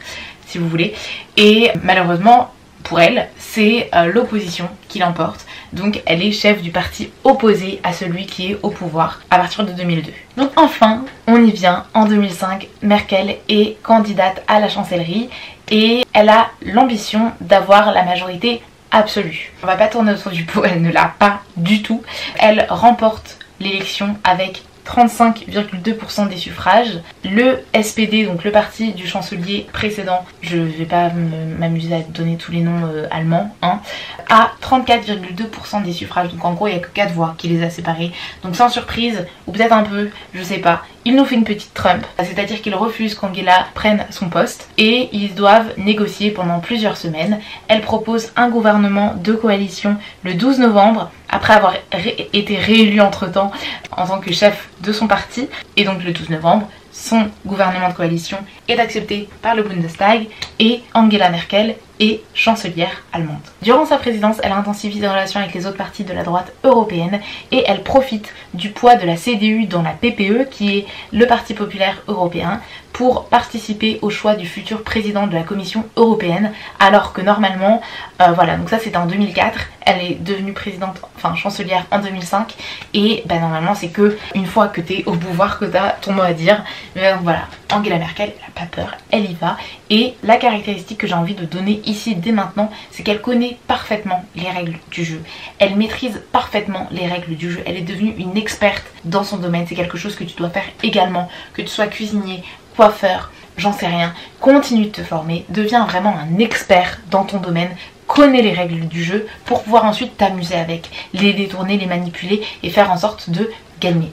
si 0.47 0.59
vous 0.59 0.69
voulez, 0.69 0.93
et 1.39 1.71
malheureusement 1.83 2.53
pour 2.83 3.01
elle, 3.01 3.29
c'est 3.39 3.89
euh, 3.95 4.13
l'opposition 4.13 4.69
qui 4.89 4.99
l'emporte. 4.99 5.47
Donc 5.73 6.03
elle 6.07 6.23
est 6.23 6.33
chef 6.33 6.63
du 6.63 6.71
parti 6.71 7.11
opposé 7.25 7.81
à 7.85 7.93
celui 7.93 8.27
qui 8.27 8.53
est 8.53 8.59
au 8.63 8.71
pouvoir 8.71 9.21
à 9.31 9.39
partir 9.39 9.65
de 9.65 9.73
2002. 9.73 10.13
Donc 10.37 10.51
enfin, 10.57 11.05
on 11.27 11.45
y 11.45 11.51
vient, 11.51 11.85
en 11.95 12.07
2005, 12.07 12.69
Merkel 12.83 13.37
est 13.49 13.81
candidate 13.83 14.43
à 14.49 14.61
la 14.61 14.69
chancellerie 14.69 15.31
et 15.71 16.05
elle 16.13 16.29
a 16.29 16.51
l'ambition 16.63 17.33
d'avoir 17.41 17.93
la 17.93 18.03
majorité 18.03 18.63
absolue. 18.91 19.53
On 19.63 19.67
va 19.67 19.77
pas 19.77 19.87
tourner 19.87 20.13
autour 20.13 20.33
du 20.33 20.45
pot, 20.45 20.65
elle 20.65 20.83
ne 20.83 20.91
l'a 20.91 21.13
pas 21.19 21.43
du 21.57 21.83
tout. 21.83 22.03
Elle 22.39 22.67
remporte 22.69 23.39
l'élection 23.61 24.17
avec 24.25 24.63
35,2% 24.87 26.29
des 26.29 26.37
suffrages. 26.37 27.01
Le 27.25 27.61
SPD, 27.81 28.25
donc 28.25 28.45
le 28.45 28.51
parti 28.51 28.93
du 28.93 29.07
chancelier 29.07 29.67
précédent, 29.73 30.25
je 30.43 30.57
vais 30.57 30.85
pas 30.85 31.11
m'amuser 31.59 31.95
à 31.95 32.01
donner 32.01 32.37
tous 32.37 32.53
les 32.53 32.61
noms 32.61 32.87
euh, 32.87 33.07
allemands, 33.11 33.55
hein, 33.63 33.81
a 34.29 34.53
34,2% 34.63 35.83
des 35.83 35.93
suffrages. 35.93 36.31
Donc 36.31 36.45
en 36.45 36.55
gros, 36.55 36.67
il 36.69 36.73
n'y 36.73 36.79
a 36.79 36.81
que 36.81 36.91
4 36.93 37.13
voix 37.13 37.35
qui 37.39 37.49
les 37.49 37.63
a 37.63 37.71
séparés. 37.71 38.13
Donc 38.43 38.57
sans 38.57 38.69
surprise, 38.69 39.27
ou 39.47 39.53
peut-être 39.53 39.73
un 39.73 39.83
peu, 39.83 40.11
je 40.35 40.43
sais 40.43 40.59
pas, 40.59 40.83
il 41.05 41.17
nous 41.17 41.25
fait 41.25 41.35
une 41.35 41.45
petite 41.45 41.73
Trump, 41.73 42.05
c'est-à-dire 42.19 42.61
qu'il 42.61 42.75
refuse 42.75 43.15
qu'Angela 43.15 43.67
prenne 43.75 44.05
son 44.11 44.29
poste 44.29 44.69
et 44.77 45.09
ils 45.13 45.35
doivent 45.35 45.73
négocier 45.79 46.31
pendant 46.31 46.61
plusieurs 46.61 46.97
semaines. 46.97 47.41
Elle 47.69 47.81
propose 47.81 48.33
un 48.37 48.51
gouvernement 48.51 49.15
de 49.15 49.33
coalition 49.33 49.97
le 50.25 50.35
12 50.35 50.59
novembre 50.59 51.11
après 51.29 51.55
avoir 51.55 51.75
été 51.93 52.57
réélu 52.57 53.01
entre-temps 53.01 53.51
en 53.97 54.07
tant 54.07 54.19
que 54.19 54.33
chef 54.33 54.69
de 54.83 54.93
son 54.93 55.07
parti 55.07 55.49
et 55.77 55.85
donc 55.85 56.05
le 56.05 56.13
12 56.13 56.31
novembre 56.31 56.69
son 57.01 57.31
gouvernement 57.47 57.89
de 57.89 57.95
coalition 57.95 58.37
est 58.69 58.79
accepté 58.79 59.29
par 59.41 59.55
le 59.55 59.63
Bundestag 59.63 60.27
et 60.59 60.83
Angela 60.93 61.31
Merkel 61.31 61.77
est 61.99 62.21
chancelière 62.35 63.03
allemande. 63.13 63.41
Durant 63.63 63.87
sa 63.87 63.97
présidence, 63.97 64.37
elle 64.43 64.53
intensifie 64.53 65.01
ses 65.01 65.09
relations 65.09 65.41
avec 65.41 65.55
les 65.55 65.67
autres 65.67 65.77
partis 65.77 66.05
de 66.05 66.13
la 66.13 66.23
droite 66.23 66.53
européenne 66.65 67.21
et 67.53 67.65
elle 67.67 67.83
profite 67.83 68.33
du 68.55 68.71
poids 68.71 68.97
de 68.97 69.07
la 69.07 69.17
CDU 69.17 69.67
dans 69.67 69.83
la 69.83 69.91
PPE, 69.93 70.49
qui 70.51 70.79
est 70.79 70.87
le 71.13 71.27
Parti 71.27 71.55
populaire 71.55 72.03
européen, 72.09 72.61
pour 72.93 73.27
participer 73.27 73.99
au 74.03 74.11
choix 74.11 74.35
du 74.35 74.47
futur 74.47 74.83
président 74.83 75.27
de 75.27 75.35
la 75.35 75.43
Commission 75.43 75.85
européenne, 75.97 76.53
alors 76.79 77.13
que 77.13 77.21
normalement, 77.21 77.81
euh, 78.21 78.33
voilà, 78.33 78.57
donc 78.57 78.69
ça 78.69 78.79
c'était 78.79 78.97
en 78.97 79.07
2004, 79.07 79.59
elle 79.83 80.03
est 80.03 80.15
devenue 80.23 80.53
présidente, 80.53 81.01
enfin 81.17 81.35
chancelière 81.35 81.87
en 81.91 82.01
2005, 82.01 82.55
et 82.95 83.23
ben, 83.27 83.41
normalement 83.41 83.75
c'est 83.75 83.89
que 83.89 84.19
une 84.35 84.47
fois 84.47 84.69
que 84.69 84.81
tu 84.81 84.95
es 84.95 85.05
au 85.07 85.13
pouvoir 85.13 85.59
que 85.59 85.65
tu 85.65 85.77
as 85.77 85.97
ton 86.01 86.13
mot 86.13 86.23
à 86.23 86.33
dire. 86.33 86.63
Mais 86.97 87.13
donc 87.13 87.23
voilà, 87.23 87.49
Angela 87.73 87.99
Merkel, 87.99 88.33
elle 88.37 88.43
n'a 88.43 88.61
pas 88.61 88.77
peur, 88.77 88.97
elle 89.11 89.31
y 89.31 89.35
va, 89.35 89.57
et 89.89 90.15
la 90.23 90.37
caractéristique 90.37 90.99
que 90.99 91.07
j'ai 91.07 91.15
envie 91.15 91.35
de 91.35 91.45
donner 91.45 91.81
ici 91.87 92.15
dès 92.15 92.33
maintenant, 92.33 92.71
c'est 92.91 93.03
qu'elle 93.03 93.21
connaît 93.21 93.59
parfaitement 93.67 94.25
les 94.35 94.51
règles 94.51 94.79
du 94.91 95.05
jeu. 95.05 95.23
Elle 95.59 95.77
maîtrise 95.77 96.23
parfaitement 96.33 96.89
les 96.91 97.07
règles 97.07 97.37
du 97.37 97.53
jeu, 97.53 97.61
elle 97.67 97.77
est 97.77 97.83
devenue 97.83 98.15
une 98.19 98.37
experte 98.37 98.85
dans 99.05 99.25
son 99.25 99.39
domaine, 99.39 99.67
c'est 99.69 99.75
quelque 99.75 99.99
chose 99.99 100.17
que 100.17 100.25
tu 100.25 100.37
dois 100.37 100.51
faire 100.51 100.65
également, 100.83 101.29
que 101.55 101.63
tu 101.63 101.69
sois 101.69 101.87
cuisinier, 101.87 102.43
coiffeur, 102.81 103.31
j'en 103.59 103.75
sais 103.75 103.89
rien, 103.89 104.15
continue 104.41 104.87
de 104.87 104.91
te 104.91 105.03
former, 105.03 105.45
deviens 105.51 105.85
vraiment 105.85 106.17
un 106.17 106.39
expert 106.39 106.99
dans 107.11 107.25
ton 107.25 107.37
domaine, 107.37 107.69
connais 108.07 108.41
les 108.41 108.55
règles 108.55 108.89
du 108.89 109.05
jeu 109.05 109.27
pour 109.45 109.63
pouvoir 109.65 109.85
ensuite 109.85 110.17
t'amuser 110.17 110.55
avec, 110.55 110.89
les 111.13 111.35
détourner, 111.35 111.77
les 111.77 111.85
manipuler 111.85 112.41
et 112.63 112.71
faire 112.71 112.91
en 112.91 112.97
sorte 112.97 113.29
de 113.29 113.51
gagner. 113.83 114.11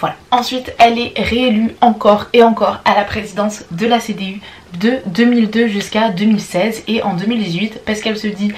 Voilà. 0.00 0.16
Ensuite, 0.32 0.74
elle 0.80 0.98
est 0.98 1.12
réélue 1.16 1.76
encore 1.80 2.26
et 2.32 2.42
encore 2.42 2.80
à 2.84 2.96
la 2.96 3.04
présidence 3.04 3.62
de 3.70 3.86
la 3.86 4.00
CDU 4.00 4.40
de 4.80 4.98
2002 5.06 5.68
jusqu'à 5.68 6.08
2016 6.08 6.82
et 6.88 7.04
en 7.04 7.14
2018 7.14 7.82
parce 7.86 8.00
qu'elle 8.00 8.18
se 8.18 8.26
dit 8.26 8.52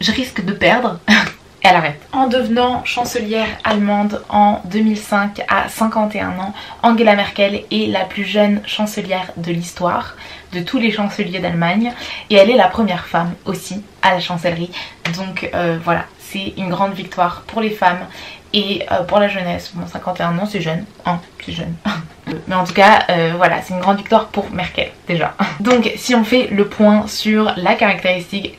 je 0.00 0.12
risque 0.12 0.44
de 0.44 0.52
perdre 0.52 1.00
elle 1.62 1.76
arrête. 1.76 2.00
En 2.12 2.26
devenant 2.26 2.84
chancelière 2.84 3.46
allemande 3.64 4.22
en 4.28 4.60
2005 4.66 5.42
à 5.48 5.68
51 5.68 6.38
ans, 6.38 6.54
Angela 6.82 7.14
Merkel 7.14 7.64
est 7.70 7.90
la 7.90 8.04
plus 8.04 8.24
jeune 8.24 8.62
chancelière 8.66 9.32
de 9.36 9.52
l'histoire 9.52 10.16
de 10.52 10.60
tous 10.60 10.78
les 10.78 10.90
chanceliers 10.90 11.38
d'Allemagne 11.38 11.92
et 12.30 12.34
elle 12.36 12.50
est 12.50 12.56
la 12.56 12.68
première 12.68 13.06
femme 13.06 13.34
aussi 13.44 13.82
à 14.02 14.12
la 14.14 14.20
chancellerie. 14.20 14.70
Donc 15.16 15.50
euh, 15.54 15.78
voilà, 15.82 16.04
c'est 16.18 16.54
une 16.56 16.70
grande 16.70 16.94
victoire 16.94 17.42
pour 17.46 17.60
les 17.60 17.70
femmes 17.70 18.06
et 18.52 18.84
euh, 18.90 19.02
pour 19.02 19.18
la 19.18 19.28
jeunesse. 19.28 19.72
Bon, 19.74 19.86
51 19.86 20.38
ans, 20.38 20.46
c'est 20.46 20.60
jeune, 20.60 20.84
hein, 21.06 21.20
c'est 21.44 21.52
jeune. 21.52 21.74
Mais 22.46 22.54
en 22.54 22.64
tout 22.64 22.74
cas, 22.74 23.04
euh, 23.10 23.32
voilà, 23.36 23.60
c'est 23.62 23.74
une 23.74 23.80
grande 23.80 23.98
victoire 23.98 24.28
pour 24.28 24.50
Merkel 24.50 24.90
déjà. 25.08 25.34
Donc, 25.60 25.90
si 25.96 26.14
on 26.14 26.24
fait 26.24 26.48
le 26.50 26.66
point 26.66 27.06
sur 27.06 27.52
la 27.56 27.74
caractéristique 27.74 28.56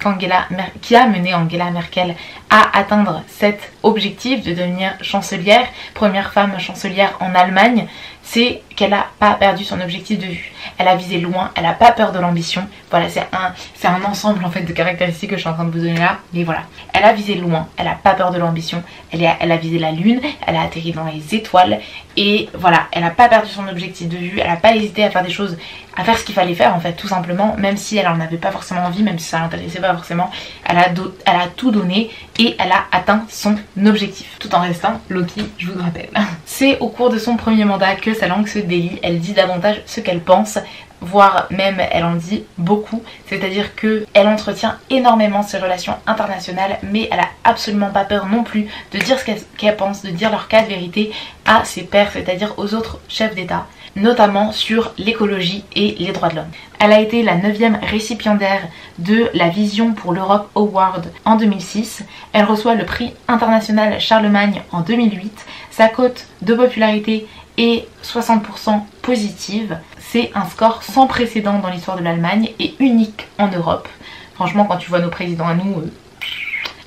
qui 0.82 0.96
a 0.96 1.08
mené 1.08 1.34
Angela 1.34 1.72
Merkel 1.72 2.16
à 2.52 2.78
atteindre 2.78 3.24
cet 3.28 3.72
objectif 3.82 4.44
de 4.44 4.52
devenir 4.52 4.94
chancelière, 5.02 5.66
première 5.94 6.34
femme 6.34 6.60
chancelière 6.60 7.16
en 7.22 7.34
Allemagne, 7.34 7.88
c'est 8.24 8.62
qu'elle 8.76 8.92
n'a 8.92 9.08
pas 9.20 9.32
perdu 9.34 9.64
son 9.64 9.82
objectif 9.82 10.20
de 10.20 10.26
vue. 10.26 10.54
Elle 10.78 10.88
a 10.88 10.96
visé 10.96 11.20
loin, 11.20 11.52
elle 11.56 11.64
n'a 11.64 11.74
pas 11.74 11.92
peur 11.92 12.12
de 12.12 12.20
l'ambition. 12.20 12.68
Voilà, 12.90 13.10
c'est 13.10 13.22
un, 13.34 13.54
c'est 13.76 13.88
un 13.88 14.04
ensemble 14.04 14.46
en 14.46 14.50
fait 14.50 14.62
de 14.62 14.72
caractéristiques 14.72 15.32
que 15.32 15.36
je 15.36 15.42
suis 15.42 15.50
en 15.50 15.54
train 15.54 15.66
de 15.66 15.72
vous 15.72 15.80
donner 15.80 15.98
là. 15.98 16.20
Mais 16.34 16.44
voilà, 16.44 16.62
elle 16.94 17.04
a 17.04 17.14
visé 17.14 17.36
loin, 17.36 17.68
elle 17.78 17.86
n'a 17.86 17.96
pas 17.96 18.14
peur 18.14 18.32
de 18.32 18.38
l'ambition. 18.38 18.84
Elle, 19.12 19.28
elle 19.40 19.52
a 19.52 19.58
visé 19.58 19.80
la 19.80 19.92
lune, 19.92 20.22
elle 20.46 20.56
a 20.56 20.62
atterri 20.62 20.92
dans 20.92 21.06
les 21.06 21.36
étoiles. 21.36 21.80
Et 22.16 22.50
voilà, 22.54 22.88
elle 22.92 23.04
n'a 23.04 23.10
pas 23.10 23.28
perdu 23.28 23.50
son 23.50 23.68
objectif 23.68 24.08
de 24.08 24.18
vue, 24.18 24.40
elle 24.40 24.50
n'a 24.50 24.58
pas 24.58 24.76
hésité 24.76 25.04
à 25.04 25.10
faire 25.10 25.24
des 25.24 25.32
choses, 25.32 25.58
à 25.98 26.04
faire 26.04 26.18
ce 26.18 26.24
qu'il 26.24 26.36
fallait 26.36 26.56
faire 26.56 26.76
en 26.76 26.80
fait, 26.80 26.94
tout 26.94 27.08
simplement. 27.08 27.56
Même 27.58 27.78
si 27.78 27.98
elle 27.98 28.08
en 28.08 28.20
avait 28.20 28.38
pas 28.38 28.52
forcément 28.52 28.86
envie, 28.86 29.04
même 29.04 29.20
si 29.20 29.28
ça 29.28 29.40
l'intéressait 29.40 29.82
pas 29.82 29.94
forcément, 29.94 30.30
elle 30.66 30.78
a, 30.78 30.90
elle 31.26 31.36
a 31.36 31.48
tout 31.56 31.72
donné 31.72 32.10
et 32.42 32.56
elle 32.58 32.72
a 32.72 32.86
atteint 32.92 33.24
son 33.30 33.56
objectif. 33.86 34.38
Tout 34.40 34.54
en 34.56 34.62
restant 34.62 35.00
Loki, 35.10 35.44
je 35.60 35.68
vous 35.68 35.78
le 35.78 35.84
rappelle. 35.84 36.10
C'est 36.46 36.80
au 36.80 36.88
cours 36.88 37.12
de 37.12 37.20
son 37.20 37.38
premier 37.38 37.66
mandat 37.66 37.96
que 37.96 38.16
sa 38.16 38.28
langue 38.28 38.48
se 38.48 38.58
délie, 38.58 39.00
elle 39.04 39.20
dit 39.20 39.34
davantage 39.34 39.84
ce 39.86 40.00
qu'elle 40.00 40.22
pense, 40.22 40.58
voire 41.02 41.46
même 41.52 41.80
elle 41.92 42.04
en 42.04 42.16
dit 42.16 42.44
beaucoup, 42.58 43.04
c'est-à-dire 43.28 43.76
que 43.76 44.08
elle 44.16 44.28
entretient 44.28 44.80
énormément 44.90 45.44
ses 45.44 45.60
relations 45.60 45.96
internationales, 46.08 46.80
mais 46.82 47.08
elle 47.12 47.20
a 47.20 47.30
absolument 47.44 47.92
pas 47.92 48.06
peur 48.06 48.26
non 48.26 48.44
plus 48.44 48.66
de 48.92 48.98
dire 48.98 49.20
ce 49.20 49.26
qu'elle 49.58 49.78
pense, 49.78 50.02
de 50.02 50.10
dire 50.10 50.32
leur 50.32 50.48
cas 50.48 50.64
de 50.64 50.70
vérité 50.70 51.12
à 51.46 51.64
ses 51.64 51.84
pairs, 51.84 52.10
c'est-à-dire 52.12 52.56
aux 52.58 52.74
autres 52.74 53.00
chefs 53.08 53.36
d'État 53.36 53.68
notamment 53.96 54.52
sur 54.52 54.94
l'écologie 54.98 55.64
et 55.76 55.96
les 56.00 56.12
droits 56.12 56.30
de 56.30 56.36
l'homme. 56.38 56.52
Elle 56.80 56.94
a 56.94 57.02
été 57.02 57.24
la 57.24 57.36
9 57.36 57.58
récipiendaire 57.84 58.62
de 58.98 59.30
la 59.34 59.50
Vision 59.50 59.94
pour 59.94 60.14
l'Europe 60.14 60.50
Award 60.56 61.12
en 61.26 61.36
2006. 61.36 62.04
Elle 62.34 62.46
reçoit 62.46 62.76
le 62.76 62.86
prix 62.86 63.14
international 63.28 64.00
Charlemagne 64.00 64.62
en 64.72 64.82
2008. 64.82 65.46
Sa 65.72 65.88
cote 65.88 66.28
de 66.42 66.54
popularité 66.54 67.28
est 67.58 67.88
60% 68.04 68.82
positive. 69.02 69.78
C'est 70.00 70.32
un 70.36 70.46
score 70.46 70.84
sans 70.84 71.08
précédent 71.08 71.60
dans 71.60 71.70
l'histoire 71.70 71.98
de 71.98 72.04
l'Allemagne 72.04 72.52
et 72.60 72.74
unique 72.80 73.28
en 73.38 73.48
Europe. 73.48 73.88
Franchement, 74.36 74.66
quand 74.66 74.78
tu 74.78 74.90
vois 74.90 75.00
nos 75.00 75.10
présidents 75.10 75.48
à 75.48 75.54
nous, 75.54 75.80
euh, 75.80 75.92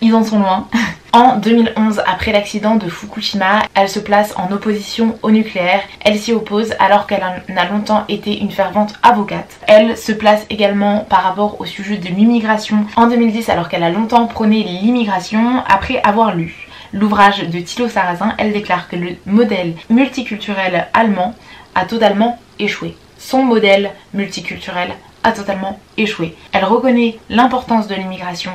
ils 0.00 0.14
en 0.14 0.25
sont 0.25 0.38
loin. 0.38 0.68
En 1.14 1.37
2011, 1.37 2.02
après 2.09 2.33
l'accident 2.33 2.75
de 2.75 2.88
Fukushima, 2.88 3.62
elle 3.76 3.88
se 3.88 4.00
place 4.00 4.35
en 4.37 4.50
opposition 4.50 5.16
au 5.23 5.30
nucléaire. 5.30 5.80
Elle 6.04 6.18
s'y 6.18 6.33
oppose 6.33 6.75
alors 6.80 7.06
qu'elle 7.06 7.23
a 7.23 7.64
longtemps 7.71 8.02
été 8.09 8.37
une 8.40 8.50
fervente 8.50 8.94
avocate. 9.00 9.61
Elle 9.68 9.97
se 9.97 10.11
place 10.11 10.44
également 10.50 11.06
par 11.09 11.23
rapport 11.23 11.61
au 11.61 11.66
sujet 11.66 11.99
de 11.99 12.09
l'immigration 12.09 12.87
en 12.97 13.06
2010 13.06 13.49
alors 13.49 13.68
qu'elle 13.68 13.85
a 13.85 13.90
longtemps 13.90 14.26
prôné 14.26 14.64
l'immigration 14.64 15.62
après 15.68 16.02
avoir 16.02 16.35
lu 16.35 16.66
l'ouvrage 16.92 17.49
de 17.49 17.61
Thilo 17.61 17.88
Sarrazin. 17.88 18.35
Elle 18.37 18.52
déclare 18.52 18.88
que 18.88 18.97
le 18.97 19.11
modèle 19.25 19.75
multiculturel 19.90 20.88
allemand 20.94 21.37
a 21.76 21.85
totalement 21.85 22.40
échoué. 22.59 22.97
Son 23.18 23.44
modèle 23.44 23.92
multiculturel 24.14 24.90
a 25.23 25.30
totalement 25.30 25.78
échoué. 25.97 26.35
Elle 26.52 26.64
reconnaît 26.64 27.18
l'importance 27.30 27.87
de 27.87 27.94
l'immigration 27.94 28.50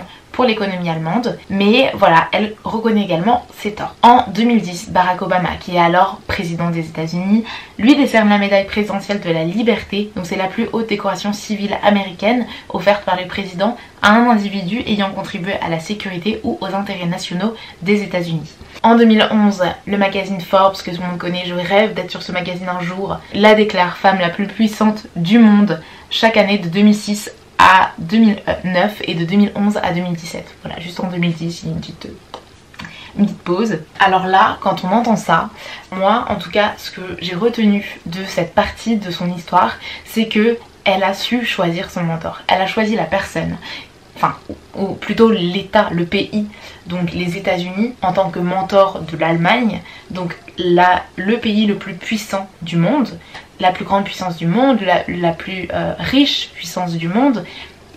l'économie 0.45 0.89
allemande, 0.89 1.37
mais 1.49 1.91
voilà, 1.95 2.27
elle 2.31 2.55
reconnaît 2.63 3.03
également 3.03 3.45
ses 3.57 3.73
torts. 3.73 3.95
En 4.03 4.25
2010, 4.29 4.91
Barack 4.91 5.21
Obama, 5.21 5.49
qui 5.59 5.75
est 5.75 5.79
alors 5.79 6.19
président 6.27 6.69
des 6.69 6.81
États-Unis, 6.81 7.43
lui 7.77 7.95
décerne 7.95 8.29
la 8.29 8.37
médaille 8.37 8.65
présidentielle 8.65 9.19
de 9.19 9.31
la 9.31 9.43
liberté, 9.43 10.11
donc 10.15 10.25
c'est 10.25 10.35
la 10.35 10.47
plus 10.47 10.67
haute 10.73 10.89
décoration 10.89 11.33
civile 11.33 11.77
américaine 11.83 12.45
offerte 12.69 13.03
par 13.05 13.19
le 13.19 13.27
président 13.27 13.77
à 14.01 14.13
un 14.13 14.29
individu 14.29 14.81
ayant 14.87 15.11
contribué 15.11 15.53
à 15.61 15.69
la 15.69 15.79
sécurité 15.79 16.39
ou 16.43 16.57
aux 16.61 16.73
intérêts 16.73 17.05
nationaux 17.05 17.53
des 17.81 18.03
États-Unis. 18.03 18.51
En 18.81 18.95
2011, 18.95 19.63
le 19.87 19.97
magazine 19.97 20.39
Forbes, 20.39 20.77
que 20.77 20.91
tout 20.91 21.01
le 21.01 21.07
monde 21.07 21.17
connaît, 21.17 21.43
je 21.45 21.53
rêve 21.53 21.93
d'être 21.93 22.11
sur 22.11 22.21
ce 22.21 22.31
magazine 22.31 22.69
un 22.69 22.81
jour, 22.81 23.17
la 23.33 23.53
déclare 23.53 23.97
femme 23.97 24.19
la 24.19 24.29
plus 24.29 24.47
puissante 24.47 25.07
du 25.17 25.37
monde 25.37 25.81
chaque 26.09 26.37
année 26.37 26.57
de 26.57 26.69
2006 26.69 27.31
à 27.59 27.91
2009 27.99 29.01
et 29.03 29.13
de 29.13 29.25
2011 29.25 29.77
à 29.77 29.93
2017. 29.93 30.55
Voilà, 30.63 30.79
juste 30.79 30.99
en 30.99 31.07
2010, 31.07 31.61
il 31.61 31.67
y 31.67 31.71
a 31.71 31.75
une 31.75 31.79
petite, 31.79 32.07
une 33.17 33.25
petite 33.25 33.41
pause. 33.41 33.77
Alors 33.99 34.25
là, 34.25 34.57
quand 34.61 34.83
on 34.83 34.87
entend 34.87 35.15
ça, 35.17 35.51
moi 35.91 36.25
en 36.29 36.37
tout 36.37 36.49
cas, 36.49 36.73
ce 36.77 36.89
que 36.89 37.01
j'ai 37.19 37.35
retenu 37.35 37.99
de 38.07 38.23
cette 38.25 38.55
partie 38.55 38.97
de 38.97 39.11
son 39.11 39.31
histoire, 39.31 39.75
c'est 40.05 40.27
que 40.27 40.57
elle 40.85 41.03
a 41.03 41.13
su 41.13 41.45
choisir 41.45 41.91
son 41.91 42.03
mentor. 42.03 42.41
Elle 42.47 42.61
a 42.61 42.67
choisi 42.67 42.95
la 42.95 43.03
personne 43.03 43.57
enfin, 44.19 44.35
ou 44.75 44.95
plutôt 44.95 45.31
l'État, 45.31 45.89
le 45.91 46.05
pays, 46.05 46.45
donc 46.89 47.13
les 47.13 47.37
États-Unis, 47.37 47.93
en 48.01 48.11
tant 48.13 48.29
que 48.29 48.39
mentor 48.39 49.01
de 49.01 49.15
l'Allemagne, 49.15 49.81
donc 50.09 50.35
le 50.57 51.35
pays 51.37 51.67
le 51.67 51.75
plus 51.75 51.93
puissant 51.93 52.49
du 52.63 52.77
monde, 52.77 53.17
la 53.59 53.71
plus 53.71 53.85
grande 53.85 54.03
puissance 54.03 54.37
du 54.37 54.47
monde, 54.47 54.79
la, 55.07 55.31
plus 55.31 55.67
euh, 55.71 55.93
riche 55.99 56.49
puissance 56.55 56.93
du 56.93 57.07
monde, 57.07 57.45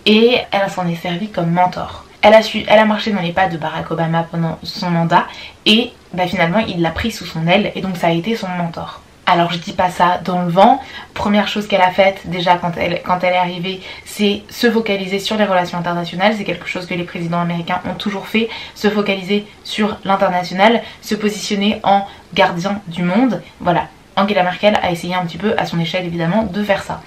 et 0.05 0.37
elle 0.51 0.69
s'en 0.69 0.87
est 0.87 0.95
servie 0.95 1.29
comme 1.29 1.51
mentor. 1.51 2.05
Elle 2.21 2.35
a, 2.35 2.41
su, 2.41 2.63
elle 2.67 2.79
a 2.79 2.85
marché 2.85 3.11
dans 3.11 3.21
les 3.21 3.33
pas 3.33 3.47
de 3.49 3.57
Barack 3.57 3.91
Obama 3.91 4.25
pendant 4.29 4.57
son 4.63 4.89
mandat 4.89 5.25
et 5.65 5.91
bah, 6.13 6.25
finalement 6.25 6.59
il 6.59 6.81
l'a 6.81 6.91
pris 6.91 7.11
sous 7.11 7.25
son 7.25 7.47
aile 7.47 7.73
et 7.75 7.81
donc 7.81 7.97
ça 7.97 8.07
a 8.07 8.11
été 8.11 8.35
son 8.37 8.47
mentor. 8.47 9.02
Alors 9.25 9.51
je 9.51 9.57
dis 9.57 9.71
pas 9.71 9.89
ça 9.89 10.19
dans 10.23 10.41
le 10.41 10.49
vent. 10.49 10.81
Première 11.13 11.47
chose 11.47 11.67
qu'elle 11.67 11.81
a 11.81 11.91
faite 11.91 12.21
déjà 12.25 12.57
quand 12.57 12.73
elle, 12.77 13.01
quand 13.03 13.23
elle 13.23 13.33
est 13.33 13.37
arrivée, 13.37 13.81
c'est 14.05 14.41
se 14.49 14.69
focaliser 14.69 15.19
sur 15.19 15.37
les 15.37 15.45
relations 15.45 15.77
internationales. 15.77 16.35
C'est 16.37 16.43
quelque 16.43 16.67
chose 16.67 16.85
que 16.85 16.93
les 16.93 17.05
présidents 17.05 17.39
américains 17.39 17.81
ont 17.89 17.95
toujours 17.95 18.27
fait. 18.27 18.49
Se 18.75 18.89
focaliser 18.89 19.45
sur 19.63 19.97
l'international, 20.03 20.81
se 21.01 21.15
positionner 21.15 21.79
en 21.83 22.05
gardien 22.33 22.81
du 22.87 23.03
monde. 23.03 23.41
Voilà. 23.61 23.87
Angela 24.15 24.43
Merkel 24.43 24.77
a 24.81 24.91
essayé 24.91 25.15
un 25.15 25.25
petit 25.25 25.37
peu, 25.37 25.55
à 25.57 25.65
son 25.65 25.79
échelle 25.79 26.05
évidemment, 26.05 26.43
de 26.43 26.63
faire 26.63 26.83
ça. 26.83 27.01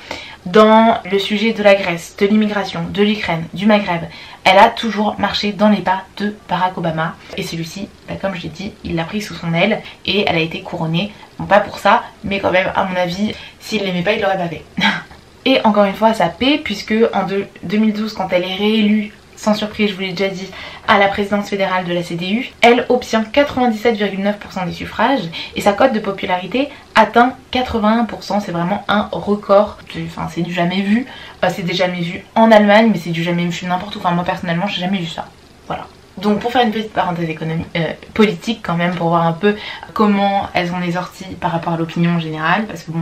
Dans 0.46 0.99
le 1.11 1.18
sujet 1.18 1.52
de 1.52 1.62
la 1.62 1.75
Grèce, 1.75 2.16
de 2.18 2.26
l'immigration, 2.26 2.80
de 2.90 3.02
l'Ukraine, 3.02 3.44
du 3.52 3.66
Maghreb, 3.66 4.02
elle 4.47 4.59
a 4.59 4.69
toujours 4.69 5.19
marché 5.19 5.53
dans 5.53 5.69
les 5.69 5.81
pas 5.81 6.05
de 6.19 6.37
Barack 6.49 6.79
Obama. 6.79 7.17
Et 7.37 7.43
celui-ci, 7.43 7.88
bah, 8.09 8.15
comme 8.21 8.37
je 8.37 8.43
l'ai 8.43 8.49
dit, 8.49 8.73
il 8.85 8.95
l'a 8.95 9.03
pris 9.03 9.21
sous 9.21 9.35
son 9.35 9.53
aile 9.53 9.83
et 10.07 10.25
elle 10.26 10.37
a 10.37 10.41
été 10.41 10.62
couronnée. 10.62 11.12
Bon, 11.38 11.47
pas 11.47 11.59
pour 11.59 11.79
ça, 11.81 12.05
mais 12.23 12.38
quand 12.38 12.53
même, 12.53 12.71
à 12.76 12.85
mon 12.85 12.95
avis, 12.95 13.35
s'il 13.59 13.83
l'aimait 13.83 14.03
pas, 14.03 14.12
il 14.12 14.23
l'aurait 14.23 14.38
pas 14.38 14.47
fait. 14.47 14.62
et 15.45 15.61
encore 15.65 15.85
une 15.85 15.97
fois, 15.97 16.15
ça 16.15 16.29
paie, 16.29 16.61
puisque 16.62 16.95
en 17.12 17.26
2012, 17.65 18.15
quand 18.15 18.29
elle 18.31 18.45
est 18.45 18.55
réélue 18.55 19.12
sans 19.37 19.55
surprise, 19.55 19.90
je 19.90 19.95
vous 19.95 20.00
l'ai 20.00 20.12
déjà 20.12 20.31
dit, 20.31 20.49
à 20.88 20.99
la 20.99 21.09
présidence 21.09 21.49
fédérale 21.49 21.85
de 21.85 21.93
la 21.93 22.02
CDU, 22.02 22.50
elle 22.61 22.87
obtient 22.88 23.23
97,9% 23.23 24.66
des 24.66 24.73
suffrages 24.73 25.23
et 25.55 25.61
sa 25.61 25.73
cote 25.73 25.93
de 25.93 26.00
popularité 26.00 26.69
atteint 26.95 27.35
81%. 27.52 28.40
C'est 28.40 28.52
vraiment 28.52 28.85
un 28.88 29.09
record, 29.12 29.78
enfin 30.07 30.28
c'est 30.33 30.43
du 30.43 30.52
jamais 30.52 30.83
vu. 30.83 31.07
Euh, 31.45 31.49
c'est 31.55 31.62
déjà 31.62 31.87
jamais 31.87 32.00
vu 32.00 32.25
en 32.35 32.50
Allemagne, 32.50 32.90
mais 32.93 32.99
c'est 32.99 33.11
du 33.11 33.23
jamais 33.23 33.47
vu 33.47 33.66
n'importe 33.66 33.97
où. 33.97 33.99
Enfin 33.99 34.12
moi 34.12 34.25
personnellement, 34.25 34.66
j'ai 34.66 34.81
jamais 34.81 34.99
vu 34.99 35.07
ça. 35.07 35.26
Voilà. 35.66 35.87
Donc 36.19 36.38
pour 36.38 36.50
faire 36.50 36.62
une 36.62 36.73
petite 36.73 36.93
parenthèse 36.93 37.28
euh, 37.76 37.81
politique 38.14 38.61
quand 38.62 38.76
même, 38.76 38.95
pour 38.95 39.09
voir 39.09 39.26
un 39.26 39.33
peu 39.33 39.55
comment 39.93 40.49
elles 40.55 40.73
ont 40.73 40.81
est 40.81 40.93
sorties 40.93 41.26
par 41.40 41.52
rapport 41.52 41.75
à 41.75 41.76
l'opinion 41.76 42.19
générale, 42.19 42.64
parce 42.66 42.83
que 42.85 42.93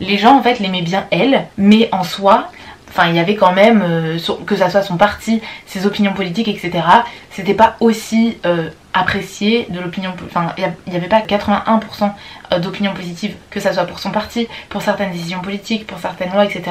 les 0.00 0.16
gens 0.16 0.38
en 0.38 0.42
fait 0.42 0.58
l'aimaient 0.58 0.82
bien 0.82 1.06
elle, 1.10 1.46
mais 1.58 1.90
en 1.92 2.02
soi, 2.02 2.50
Enfin, 2.94 3.08
il 3.08 3.16
y 3.16 3.18
avait 3.18 3.36
quand 3.36 3.52
même, 3.52 3.82
euh, 3.82 4.18
que 4.46 4.54
ça 4.54 4.68
soit 4.68 4.82
son 4.82 4.98
parti, 4.98 5.40
ses 5.66 5.86
opinions 5.86 6.12
politiques, 6.12 6.48
etc. 6.48 6.84
C'était 7.30 7.54
pas 7.54 7.76
aussi 7.80 8.36
euh, 8.44 8.68
apprécié 8.92 9.66
de 9.70 9.80
l'opinion. 9.80 10.12
Enfin, 10.26 10.52
il 10.58 10.90
n'y 10.90 10.96
avait 10.96 11.08
pas 11.08 11.20
81% 11.20 12.10
euh, 12.52 12.58
d'opinion 12.58 12.92
positive, 12.92 13.34
que 13.48 13.60
ça 13.60 13.72
soit 13.72 13.84
pour 13.84 13.98
son 13.98 14.10
parti, 14.10 14.46
pour 14.68 14.82
certaines 14.82 15.10
décisions 15.10 15.40
politiques, 15.40 15.86
pour 15.86 15.98
certaines 16.00 16.32
lois, 16.32 16.44
etc. 16.44 16.64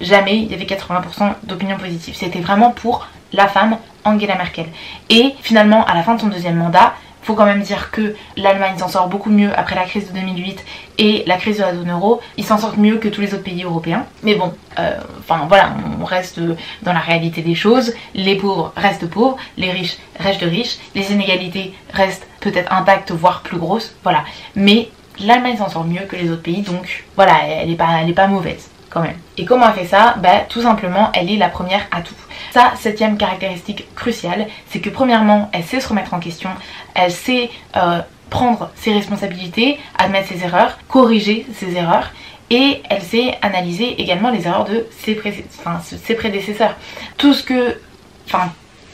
Jamais 0.00 0.38
il 0.38 0.50
y 0.50 0.54
avait 0.54 0.64
80% 0.64 1.34
d'opinion 1.42 1.76
positive. 1.76 2.14
C'était 2.16 2.40
vraiment 2.40 2.70
pour 2.70 3.06
la 3.34 3.46
femme 3.46 3.76
Angela 4.04 4.36
Merkel. 4.36 4.66
Et 5.10 5.34
finalement, 5.42 5.84
à 5.84 5.94
la 5.94 6.02
fin 6.02 6.14
de 6.14 6.20
son 6.22 6.28
deuxième 6.28 6.56
mandat, 6.56 6.94
faut 7.26 7.34
quand 7.34 7.44
même 7.44 7.62
dire 7.62 7.90
que 7.90 8.14
l'Allemagne 8.36 8.78
s'en 8.78 8.88
sort 8.88 9.08
beaucoup 9.08 9.30
mieux 9.30 9.50
après 9.58 9.74
la 9.74 9.84
crise 9.84 10.06
de 10.08 10.12
2008 10.12 10.64
et 10.98 11.24
la 11.26 11.36
crise 11.36 11.58
de 11.58 11.62
la 11.62 11.74
zone 11.74 11.90
euro. 11.90 12.20
Ils 12.36 12.44
s'en 12.44 12.56
sortent 12.56 12.76
mieux 12.76 12.98
que 12.98 13.08
tous 13.08 13.20
les 13.20 13.34
autres 13.34 13.42
pays 13.42 13.64
européens. 13.64 14.06
Mais 14.22 14.36
bon, 14.36 14.54
euh, 14.78 14.96
voilà, 15.26 15.74
on 16.00 16.04
reste 16.04 16.38
dans 16.82 16.92
la 16.92 17.00
réalité 17.00 17.42
des 17.42 17.56
choses. 17.56 17.94
Les 18.14 18.36
pauvres 18.36 18.72
restent 18.76 19.10
pauvres, 19.10 19.36
les 19.56 19.72
riches 19.72 19.98
restent 20.20 20.42
riches, 20.42 20.78
les 20.94 21.10
inégalités 21.12 21.74
restent 21.92 22.28
peut-être 22.40 22.72
intactes, 22.72 23.10
voire 23.10 23.40
plus 23.42 23.58
grosses. 23.58 23.96
Voilà. 24.04 24.22
Mais 24.54 24.88
l'Allemagne 25.18 25.56
s'en 25.56 25.68
sort 25.68 25.84
mieux 25.84 26.02
que 26.02 26.14
les 26.14 26.30
autres 26.30 26.42
pays, 26.42 26.62
donc 26.62 27.04
voilà, 27.16 27.40
elle 27.44 27.68
n'est 27.68 28.12
pas 28.12 28.28
mauvaise. 28.28 28.70
Et 29.36 29.44
comment 29.44 29.66
elle 29.68 29.74
fait 29.74 29.86
ça 29.86 30.14
bah, 30.18 30.40
Tout 30.48 30.62
simplement, 30.62 31.10
elle 31.12 31.30
est 31.30 31.36
la 31.36 31.48
première 31.48 31.86
à 31.90 32.00
tout. 32.00 32.14
Sa 32.52 32.74
septième 32.76 33.16
caractéristique 33.16 33.94
cruciale, 33.94 34.46
c'est 34.68 34.80
que 34.80 34.90
premièrement, 34.90 35.50
elle 35.52 35.64
sait 35.64 35.80
se 35.80 35.88
remettre 35.88 36.14
en 36.14 36.20
question, 36.20 36.50
elle 36.94 37.12
sait 37.12 37.50
euh, 37.76 38.00
prendre 38.30 38.70
ses 38.74 38.92
responsabilités, 38.92 39.78
admettre 39.98 40.28
ses 40.28 40.44
erreurs, 40.44 40.78
corriger 40.88 41.46
ses 41.54 41.76
erreurs, 41.76 42.12
et 42.50 42.82
elle 42.88 43.02
sait 43.02 43.38
analyser 43.42 44.00
également 44.00 44.30
les 44.30 44.46
erreurs 44.46 44.64
de 44.64 44.86
ses, 44.98 45.20
ses 46.02 46.14
prédécesseurs. 46.14 46.74
Tout 47.16 47.34
ce 47.34 47.42
que... 47.42 47.80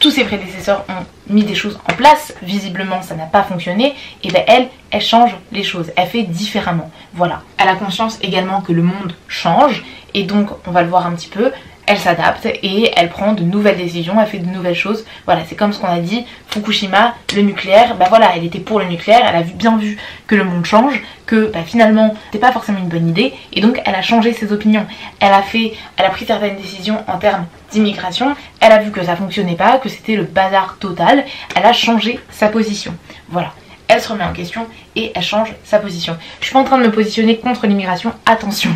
tous 0.03 0.11
ses 0.11 0.25
prédécesseurs 0.25 0.85
ont 0.88 1.05
mis 1.33 1.45
des 1.45 1.55
choses 1.55 1.79
en 1.88 1.95
place, 1.95 2.35
visiblement 2.43 3.03
ça 3.03 3.15
n'a 3.15 3.27
pas 3.27 3.45
fonctionné, 3.45 3.95
et 4.25 4.31
bien 4.31 4.43
elle, 4.49 4.69
elle 4.91 5.01
change 5.01 5.37
les 5.53 5.62
choses, 5.62 5.93
elle 5.97 6.09
fait 6.09 6.25
différemment. 6.25 6.91
Voilà. 7.15 7.43
Elle 7.57 7.69
a 7.69 7.77
conscience 7.77 8.19
également 8.21 8.62
que 8.62 8.73
le 8.73 8.83
monde 8.83 9.15
change, 9.29 9.85
et 10.12 10.25
donc 10.25 10.49
on 10.67 10.73
va 10.73 10.83
le 10.83 10.88
voir 10.88 11.07
un 11.07 11.12
petit 11.12 11.29
peu, 11.29 11.53
elle 11.87 11.99
s'adapte 11.99 12.47
et 12.47 12.90
elle 12.97 13.09
prend 13.09 13.33
de 13.33 13.42
nouvelles 13.42 13.77
décisions, 13.77 14.14
elle 14.21 14.27
fait 14.27 14.38
de 14.38 14.47
nouvelles 14.47 14.75
choses. 14.75 15.05
Voilà, 15.25 15.42
c'est 15.47 15.57
comme 15.57 15.73
ce 15.73 15.79
qu'on 15.79 15.88
a 15.88 15.99
dit, 15.99 16.25
Fukushima, 16.49 17.14
le 17.35 17.42
nucléaire, 17.42 17.97
bah 17.97 18.07
voilà, 18.09 18.33
elle 18.37 18.45
était 18.45 18.61
pour 18.61 18.79
le 18.79 18.87
nucléaire, 18.87 19.23
elle 19.29 19.37
a 19.37 19.42
bien 19.42 19.77
vu 19.77 19.99
que 20.27 20.35
le 20.35 20.45
monde 20.45 20.64
change, 20.64 21.01
que 21.27 21.51
bah 21.53 21.62
finalement 21.64 22.14
c'est 22.33 22.38
pas 22.38 22.53
forcément 22.53 22.79
une 22.79 22.88
bonne 22.88 23.09
idée, 23.09 23.33
et 23.53 23.61
donc 23.61 23.81
elle 23.85 23.95
a 23.95 24.03
changé 24.03 24.33
ses 24.33 24.53
opinions. 24.53 24.87
Elle 25.21 25.33
a 25.33 25.42
fait, 25.42 25.73
elle 25.97 26.07
a 26.07 26.11
pris 26.11 26.25
certaines 26.25 26.57
décisions 26.57 27.03
en 27.07 27.18
termes 27.18 27.47
d'immigration, 27.73 28.35
elle 28.61 28.73
a 28.73 28.79
vu 28.79 28.90
que 28.90 29.05
ça 29.05 29.16
fonctionnait 29.16 29.57
pas, 29.57 29.79
que 29.79 29.88
c'était 29.88 30.16
le 30.16 30.25
bazar 30.25 30.77
total, 30.79 31.25
elle 31.57 31.66
a 31.66 31.73
changé 31.73 32.21
sa 32.31 32.49
position. 32.49 32.95
Voilà 33.29 33.53
elle 33.88 34.01
se 34.01 34.09
remet 34.09 34.25
en 34.25 34.33
question 34.33 34.66
et 34.97 35.12
elle 35.14 35.23
change 35.23 35.53
sa 35.64 35.79
position. 35.79 36.16
Je 36.40 36.47
suis 36.47 36.55
pas 36.55 36.61
en 36.61 36.64
train 36.64 36.79
de 36.79 36.85
me 36.85 36.90
positionner 36.90 37.37
contre 37.37 37.66
l'immigration, 37.66 38.14
attention 38.25 38.71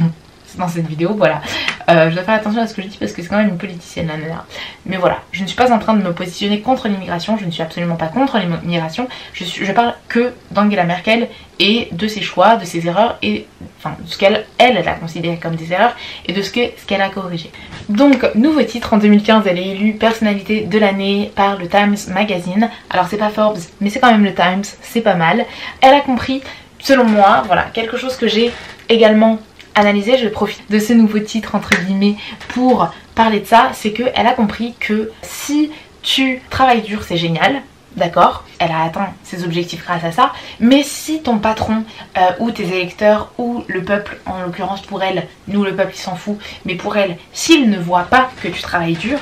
dans 0.58 0.68
cette 0.68 0.86
vidéo, 0.86 1.14
voilà. 1.16 1.40
Euh, 1.88 2.10
je 2.10 2.14
dois 2.14 2.24
faire 2.24 2.34
attention 2.34 2.60
à 2.60 2.66
ce 2.66 2.74
que 2.74 2.82
je 2.82 2.88
dis 2.88 2.96
parce 2.98 3.12
que 3.12 3.22
c'est 3.22 3.28
quand 3.28 3.36
même 3.36 3.48
une 3.48 3.58
politicienne 3.58 4.08
la 4.08 4.16
nana. 4.16 4.44
Mais 4.86 4.96
voilà, 4.96 5.20
je 5.32 5.42
ne 5.42 5.46
suis 5.46 5.56
pas 5.56 5.72
en 5.72 5.78
train 5.78 5.94
de 5.94 6.02
me 6.02 6.12
positionner 6.12 6.60
contre 6.60 6.88
l'immigration, 6.88 7.36
je 7.38 7.44
ne 7.44 7.50
suis 7.50 7.62
absolument 7.62 7.96
pas 7.96 8.08
contre 8.08 8.38
l'immigration, 8.38 9.08
je, 9.32 9.44
je 9.44 9.72
parle 9.72 9.94
que 10.08 10.32
d'Angela 10.50 10.84
Merkel 10.84 11.28
et 11.58 11.88
de 11.92 12.08
ses 12.08 12.22
choix, 12.22 12.56
de 12.56 12.64
ses 12.64 12.86
erreurs 12.86 13.18
et 13.22 13.46
enfin 13.78 13.96
de 14.00 14.08
ce 14.08 14.18
qu'elle 14.18 14.44
elle, 14.58 14.76
elle 14.76 14.88
a 14.88 14.94
considéré 14.94 15.38
comme 15.38 15.56
des 15.56 15.72
erreurs 15.72 15.94
et 16.26 16.32
de 16.32 16.42
ce 16.42 16.50
qu'elle 16.50 16.72
ce 16.76 16.86
qu'elle 16.86 17.00
a 17.00 17.08
corrigé. 17.08 17.50
Donc 17.88 18.28
nouveau 18.34 18.62
titre 18.62 18.92
en 18.92 18.98
2015 18.98 19.44
elle 19.46 19.58
est 19.58 19.68
élue 19.68 19.92
personnalité 19.94 20.62
de 20.62 20.78
l'année 20.78 21.32
par 21.34 21.56
le 21.56 21.68
Times 21.68 21.96
Magazine. 22.08 22.68
Alors 22.90 23.06
c'est 23.08 23.16
pas 23.16 23.30
Forbes 23.30 23.58
mais 23.80 23.90
c'est 23.90 24.00
quand 24.00 24.10
même 24.10 24.24
le 24.24 24.34
Times, 24.34 24.64
c'est 24.82 25.00
pas 25.00 25.14
mal. 25.14 25.46
Elle 25.80 25.94
a 25.94 26.00
compris 26.00 26.42
selon 26.78 27.04
moi, 27.04 27.42
voilà, 27.46 27.64
quelque 27.72 27.96
chose 27.96 28.16
que 28.16 28.28
j'ai 28.28 28.52
également 28.88 29.38
analyser, 29.76 30.18
je 30.18 30.28
profite 30.28 30.68
de 30.70 30.78
ce 30.80 30.92
nouveau 30.92 31.20
titre 31.20 31.54
entre 31.54 31.70
guillemets 31.84 32.16
pour 32.48 32.92
parler 33.14 33.40
de 33.40 33.46
ça, 33.46 33.70
c'est 33.74 33.92
qu'elle 33.92 34.26
a 34.26 34.32
compris 34.32 34.74
que 34.80 35.12
si 35.22 35.70
tu 36.02 36.40
travailles 36.50 36.82
dur, 36.82 37.04
c'est 37.04 37.16
génial, 37.16 37.62
d'accord 37.96 38.44
Elle 38.58 38.72
a 38.72 38.82
atteint 38.84 39.08
ses 39.22 39.44
objectifs 39.44 39.84
grâce 39.84 40.04
à 40.04 40.12
ça, 40.12 40.32
mais 40.60 40.82
si 40.82 41.22
ton 41.22 41.38
patron 41.38 41.84
euh, 42.18 42.30
ou 42.40 42.50
tes 42.50 42.64
électeurs 42.64 43.32
ou 43.38 43.64
le 43.68 43.82
peuple, 43.84 44.18
en 44.26 44.42
l'occurrence 44.42 44.82
pour 44.82 45.02
elle, 45.02 45.26
nous 45.46 45.64
le 45.64 45.76
peuple 45.76 45.92
il 45.94 46.00
s'en 46.00 46.16
fout, 46.16 46.38
mais 46.64 46.74
pour 46.74 46.96
elle, 46.96 47.16
s'il 47.32 47.70
ne 47.70 47.78
voit 47.78 48.04
pas 48.04 48.30
que 48.42 48.48
tu 48.48 48.62
travailles 48.62 48.96
dur, 48.96 49.18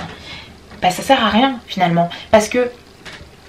bah 0.81 0.91
ça 0.91 1.03
sert 1.03 1.25
à 1.25 1.31
rien 1.31 1.59
finalement, 1.67 2.09
parce 2.31 2.49
que 2.49 2.71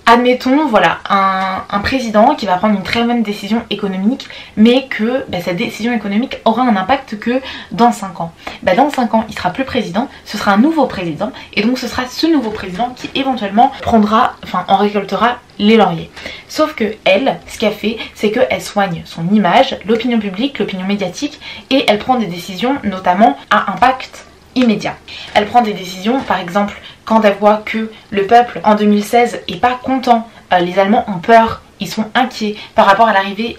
admettons, 0.06 0.68
voilà, 0.68 1.00
un, 1.10 1.80
président 1.80 2.36
qui 2.36 2.46
va 2.46 2.58
prendre 2.58 2.76
une 2.76 2.84
très 2.84 3.04
bonne 3.04 3.24
décision 3.24 3.64
économique, 3.70 4.28
mais 4.58 4.88
que 4.88 5.24
bah, 5.30 5.38
cette 5.44 5.58
décision 5.58 5.94
économique 5.94 6.40
aura 6.46 6.64
un 6.64 6.76
impact 6.76 7.20
que 7.20 7.42
dans 7.72 7.92
5 7.92 8.22
ans. 8.22 8.32
Bah, 8.64 8.76
dans 8.76 8.90
5 8.90 9.14
ans, 9.14 9.26
il 9.30 9.36
sera 9.36 9.52
plus 9.52 9.66
président, 9.66 10.08
ce 10.26 10.38
sera 10.38 10.54
un 10.54 10.58
nouveau 10.58 10.86
président, 10.86 11.32
et 11.54 11.62
donc 11.62 11.78
ce 11.78 11.88
sera 11.88 12.06
ce 12.08 12.28
nouveau 12.28 12.50
président 12.50 12.94
qui 12.96 13.10
éventuellement 13.16 13.72
prendra, 13.82 14.36
enfin 14.44 14.66
en 14.68 14.78
récoltera 14.78 15.38
les 15.60 15.78
lauriers. 15.78 16.10
Sauf 16.50 16.76
que 16.76 16.96
elle, 17.06 17.38
ce 17.48 17.60
qu'elle 17.60 17.74
fait, 17.74 17.98
c'est 18.14 18.32
qu'elle 18.32 18.62
soigne 18.62 19.04
son 19.06 19.28
image, 19.30 19.78
l'opinion 19.86 20.20
publique, 20.20 20.60
l'opinion 20.60 20.86
médiatique, 20.86 21.40
et 21.70 21.86
elle 21.88 22.00
prend 22.00 22.16
des 22.16 22.28
décisions 22.28 22.78
notamment 22.84 23.38
à 23.50 23.72
impact 23.72 24.26
immédiat. 24.56 24.96
Elle 25.34 25.46
prend 25.48 25.62
des 25.62 25.74
décisions, 25.74 26.20
par 26.22 26.40
exemple, 26.40 26.82
quand 27.06 27.22
elle 27.22 27.38
voit 27.38 27.62
que 27.66 27.92
le 28.10 28.28
peuple 28.28 28.60
en 28.64 28.76
2016 28.76 29.42
est 29.48 29.62
pas 29.62 29.80
content, 29.82 30.28
euh, 30.54 30.60
les 30.60 30.78
Allemands 30.80 31.06
ont 31.08 31.20
peur, 31.20 31.62
ils 31.80 31.90
sont 31.90 32.06
inquiets 32.16 32.56
par 32.74 32.86
rapport 32.86 33.08
à 33.08 33.14
l'arrivée 33.14 33.58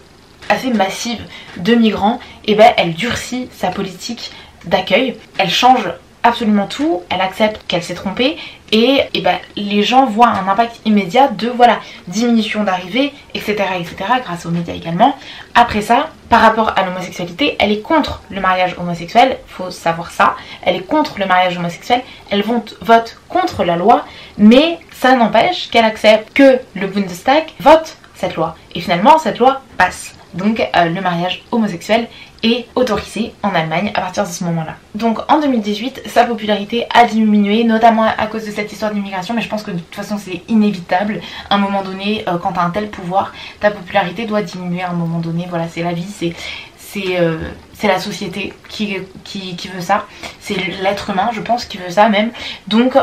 assez 0.48 0.70
massive 0.70 1.20
de 1.56 1.74
migrants, 1.74 2.20
et 2.44 2.52
eh 2.52 2.54
ben 2.54 2.72
elle 2.76 2.94
durcit 2.94 3.48
sa 3.52 3.68
politique 3.68 4.30
d'accueil, 4.64 5.16
elle 5.38 5.50
change 5.50 5.88
absolument 6.26 6.66
tout, 6.66 7.02
elle 7.10 7.20
accepte 7.20 7.60
qu'elle 7.66 7.82
s'est 7.82 7.94
trompée 7.94 8.36
et, 8.72 9.00
et 9.14 9.20
ben, 9.20 9.36
les 9.54 9.82
gens 9.82 10.06
voient 10.06 10.28
un 10.28 10.48
impact 10.48 10.80
immédiat 10.84 11.28
de 11.28 11.48
voilà 11.48 11.78
diminution 12.08 12.64
d'arrivée, 12.64 13.12
etc., 13.34 13.56
etc., 13.78 13.96
grâce 14.24 14.44
aux 14.44 14.50
médias 14.50 14.74
également. 14.74 15.16
Après 15.54 15.82
ça, 15.82 16.10
par 16.28 16.40
rapport 16.40 16.72
à 16.76 16.84
l'homosexualité, 16.84 17.56
elle 17.60 17.70
est 17.70 17.80
contre 17.80 18.22
le 18.30 18.40
mariage 18.40 18.74
homosexuel, 18.78 19.38
faut 19.46 19.70
savoir 19.70 20.10
ça, 20.10 20.34
elle 20.62 20.76
est 20.76 20.86
contre 20.86 21.18
le 21.18 21.26
mariage 21.26 21.56
homosexuel, 21.56 22.02
elle 22.30 22.42
vote, 22.42 22.76
vote 22.80 23.18
contre 23.28 23.64
la 23.64 23.76
loi, 23.76 24.04
mais 24.36 24.78
ça 24.92 25.14
n'empêche 25.14 25.70
qu'elle 25.70 25.84
accepte 25.84 26.32
que 26.34 26.58
le 26.74 26.86
Bundestag 26.88 27.44
vote 27.60 27.96
cette 28.14 28.34
loi. 28.34 28.56
Et 28.74 28.80
finalement, 28.80 29.18
cette 29.18 29.38
loi 29.38 29.60
passe. 29.76 30.14
Donc 30.34 30.60
euh, 30.60 30.84
le 30.84 31.00
mariage 31.00 31.44
homosexuel 31.50 32.08
est 32.42 32.66
autorisé 32.74 33.32
en 33.42 33.54
Allemagne 33.54 33.90
à 33.94 34.00
partir 34.00 34.24
de 34.24 34.28
ce 34.28 34.44
moment-là. 34.44 34.76
Donc 34.94 35.18
en 35.30 35.40
2018, 35.40 36.02
sa 36.06 36.24
popularité 36.24 36.86
a 36.94 37.04
diminué, 37.04 37.64
notamment 37.64 38.04
à 38.04 38.26
cause 38.26 38.44
de 38.46 38.50
cette 38.50 38.72
histoire 38.72 38.92
d'immigration, 38.92 39.34
mais 39.34 39.42
je 39.42 39.48
pense 39.48 39.62
que 39.62 39.70
de 39.70 39.78
toute 39.78 39.94
façon 39.94 40.18
c'est 40.18 40.42
inévitable. 40.48 41.20
À 41.50 41.56
un 41.56 41.58
moment 41.58 41.82
donné, 41.82 42.24
euh, 42.28 42.38
quand 42.38 42.52
tu 42.52 42.58
as 42.58 42.62
un 42.62 42.70
tel 42.70 42.88
pouvoir, 42.88 43.32
ta 43.60 43.70
popularité 43.70 44.26
doit 44.26 44.42
diminuer 44.42 44.82
à 44.82 44.90
un 44.90 44.94
moment 44.94 45.18
donné. 45.18 45.46
Voilà, 45.48 45.68
c'est 45.68 45.82
la 45.82 45.92
vie, 45.92 46.06
c'est 46.06 46.34
c'est 46.78 47.20
euh, 47.20 47.38
la 47.82 48.00
société 48.00 48.54
qui, 48.68 48.96
qui, 49.24 49.68
veut 49.68 49.80
ça, 49.80 50.06
c'est 50.40 50.54
l'être 50.82 51.10
humain, 51.10 51.28
je 51.32 51.40
pense, 51.40 51.64
qui 51.64 51.78
veut 51.78 51.90
ça 51.90 52.08
même. 52.08 52.30
Donc, 52.68 52.96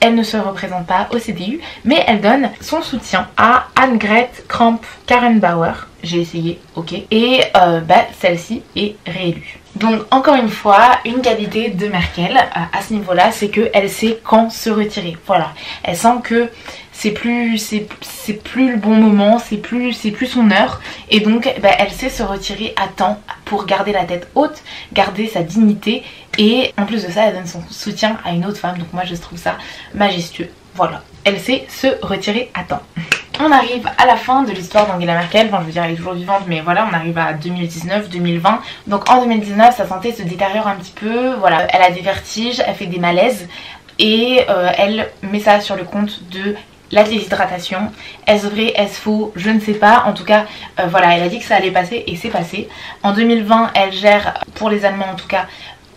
elle 0.00 0.14
ne 0.14 0.22
se 0.22 0.36
représente 0.36 0.86
pas 0.86 1.08
au 1.12 1.18
CDU, 1.18 1.60
mais 1.84 2.04
elle 2.06 2.20
donne 2.20 2.50
son 2.60 2.82
soutien 2.82 3.28
à 3.36 3.66
Annegret 3.74 4.30
Kramp-Karrenbauer, 4.48 5.88
j'ai 6.06 6.20
essayé, 6.20 6.58
ok. 6.74 6.94
Et 7.10 7.40
euh, 7.56 7.80
bah, 7.80 8.06
celle-ci 8.18 8.62
est 8.74 8.96
réélue. 9.06 9.58
Donc 9.76 10.02
encore 10.10 10.36
une 10.36 10.48
fois, 10.48 10.98
une 11.04 11.20
qualité 11.20 11.68
de 11.68 11.88
Merkel 11.88 12.36
euh, 12.36 12.60
à 12.72 12.82
ce 12.82 12.94
niveau-là, 12.94 13.30
c'est 13.30 13.48
qu'elle 13.48 13.90
sait 13.90 14.18
quand 14.24 14.50
se 14.50 14.70
retirer. 14.70 15.16
Voilà, 15.26 15.52
elle 15.82 15.96
sent 15.96 16.14
que 16.22 16.48
c'est 16.92 17.10
plus 17.10 17.58
c'est 17.58 18.32
plus 18.32 18.72
le 18.72 18.78
bon 18.78 18.94
moment, 18.94 19.38
c'est 19.38 19.58
plus 19.58 19.92
c'est 19.92 20.12
plus 20.12 20.28
son 20.28 20.50
heure 20.50 20.80
et 21.10 21.20
donc 21.20 21.52
bah, 21.60 21.68
elle 21.78 21.90
sait 21.90 22.08
se 22.08 22.22
retirer 22.22 22.72
à 22.82 22.88
temps 22.88 23.20
pour 23.44 23.66
garder 23.66 23.92
la 23.92 24.04
tête 24.04 24.28
haute, 24.34 24.62
garder 24.94 25.28
sa 25.28 25.42
dignité 25.42 26.02
et 26.38 26.72
en 26.78 26.86
plus 26.86 27.04
de 27.04 27.10
ça, 27.10 27.26
elle 27.26 27.34
donne 27.34 27.46
son 27.46 27.62
soutien 27.70 28.16
à 28.24 28.30
une 28.30 28.46
autre 28.46 28.58
femme. 28.58 28.78
Donc 28.78 28.92
moi 28.94 29.04
je 29.04 29.14
trouve 29.14 29.38
ça 29.38 29.58
majestueux. 29.94 30.48
Voilà, 30.74 31.02
elle 31.24 31.38
sait 31.38 31.66
se 31.68 31.88
retirer 32.02 32.50
à 32.54 32.64
temps. 32.64 32.82
On 33.38 33.52
arrive 33.52 33.88
à 33.98 34.06
la 34.06 34.16
fin 34.16 34.42
de 34.42 34.50
l'histoire 34.50 34.86
d'Angela 34.86 35.14
Merkel, 35.14 35.48
enfin 35.48 35.58
je 35.60 35.66
veux 35.66 35.72
dire 35.72 35.84
elle 35.84 35.92
est 35.92 35.96
toujours 35.96 36.14
vivante 36.14 36.44
mais 36.46 36.62
voilà 36.62 36.88
on 36.90 36.94
arrive 36.94 37.18
à 37.18 37.34
2019-2020 37.34 38.58
donc 38.86 39.10
en 39.10 39.20
2019 39.20 39.76
sa 39.76 39.86
santé 39.86 40.12
se 40.12 40.22
détériore 40.22 40.66
un 40.66 40.76
petit 40.76 40.92
peu, 40.92 41.34
voilà 41.34 41.66
elle 41.70 41.82
a 41.82 41.90
des 41.90 42.00
vertiges, 42.00 42.62
elle 42.66 42.74
fait 42.74 42.86
des 42.86 42.98
malaises 42.98 43.46
et 43.98 44.40
euh, 44.48 44.70
elle 44.78 45.10
met 45.22 45.40
ça 45.40 45.60
sur 45.60 45.76
le 45.76 45.84
compte 45.84 46.22
de 46.30 46.54
la 46.92 47.02
déshydratation. 47.02 47.90
Est-ce 48.26 48.46
vrai, 48.46 48.72
est-ce 48.76 49.00
faux? 49.00 49.32
Je 49.34 49.50
ne 49.50 49.58
sais 49.58 49.74
pas. 49.74 50.04
En 50.06 50.12
tout 50.12 50.24
cas, 50.24 50.46
euh, 50.78 50.86
voilà, 50.86 51.16
elle 51.16 51.22
a 51.24 51.28
dit 51.28 51.40
que 51.40 51.44
ça 51.44 51.56
allait 51.56 51.72
passer 51.72 52.04
et 52.06 52.14
c'est 52.14 52.28
passé. 52.28 52.68
En 53.02 53.12
2020, 53.12 53.72
elle 53.74 53.92
gère, 53.92 54.44
pour 54.54 54.70
les 54.70 54.84
Allemands 54.84 55.10
en 55.12 55.16
tout 55.16 55.26
cas, 55.26 55.46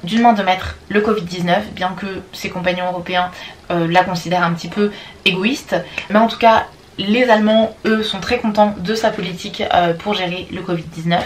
d'une 0.03 0.21
main 0.21 0.33
de 0.33 0.41
maître 0.41 0.77
le 0.87 1.01
Covid-19, 1.01 1.73
bien 1.73 1.93
que 1.99 2.07
ses 2.31 2.49
compagnons 2.49 2.87
européens 2.87 3.31
euh, 3.69 3.87
la 3.87 4.03
considèrent 4.03 4.43
un 4.43 4.53
petit 4.53 4.69
peu 4.69 4.91
égoïste. 5.25 5.75
Mais 6.09 6.19
en 6.19 6.27
tout 6.27 6.37
cas, 6.39 6.65
les 6.99 7.29
Allemands, 7.29 7.75
eux, 7.85 8.03
sont 8.03 8.19
très 8.19 8.39
contents 8.39 8.75
de 8.77 8.93
sa 8.93 9.09
politique 9.09 9.63
euh, 9.73 9.93
pour 9.93 10.13
gérer 10.13 10.47
le 10.51 10.61
Covid-19 10.61 11.19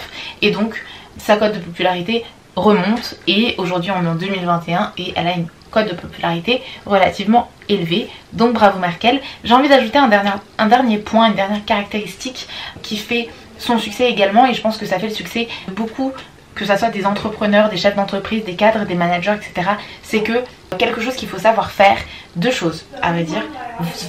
et 0.43 0.51
donc 0.51 0.81
sa 1.17 1.35
cote 1.35 1.55
de 1.55 1.59
popularité 1.59 2.23
remonte 2.55 3.15
et 3.27 3.55
aujourd'hui 3.57 3.91
on 3.91 4.05
est 4.05 4.07
en 4.07 4.15
2021 4.15 4.93
et 4.99 5.13
elle 5.15 5.27
a 5.27 5.33
une 5.33 5.47
cote 5.71 5.89
de 5.89 5.95
popularité 5.95 6.61
relativement 6.85 7.49
élevée. 7.67 8.07
Donc 8.33 8.53
bravo 8.53 8.77
Merkel. 8.77 9.19
J'ai 9.43 9.53
envie 9.55 9.67
d'ajouter 9.67 9.97
un 9.97 10.07
dernier, 10.07 10.29
un 10.59 10.67
dernier 10.67 10.99
point, 10.99 11.29
une 11.29 11.35
dernière 11.35 11.65
caractéristique 11.65 12.47
qui 12.83 12.95
fait 12.95 13.29
son 13.57 13.79
succès 13.79 14.09
également 14.09 14.45
et 14.45 14.53
je 14.53 14.61
pense 14.61 14.77
que 14.77 14.85
ça 14.85 14.99
fait 14.99 15.07
le 15.07 15.13
succès 15.13 15.47
de 15.67 15.73
beaucoup 15.73 16.11
que 16.53 16.65
ce 16.65 16.77
soit 16.77 16.89
des 16.89 17.07
entrepreneurs, 17.07 17.69
des 17.69 17.77
chefs 17.77 17.95
d'entreprise, 17.95 18.43
des 18.45 18.53
cadres, 18.53 18.85
des 18.85 18.93
managers, 18.93 19.33
etc. 19.33 19.71
C'est 20.03 20.21
que 20.21 20.43
quelque 20.77 21.01
chose 21.01 21.15
qu'il 21.15 21.27
faut 21.27 21.39
savoir 21.39 21.71
faire, 21.71 21.97
deux 22.35 22.51
choses 22.51 22.85
à 23.01 23.11
vrai 23.11 23.23
dire, 23.23 23.41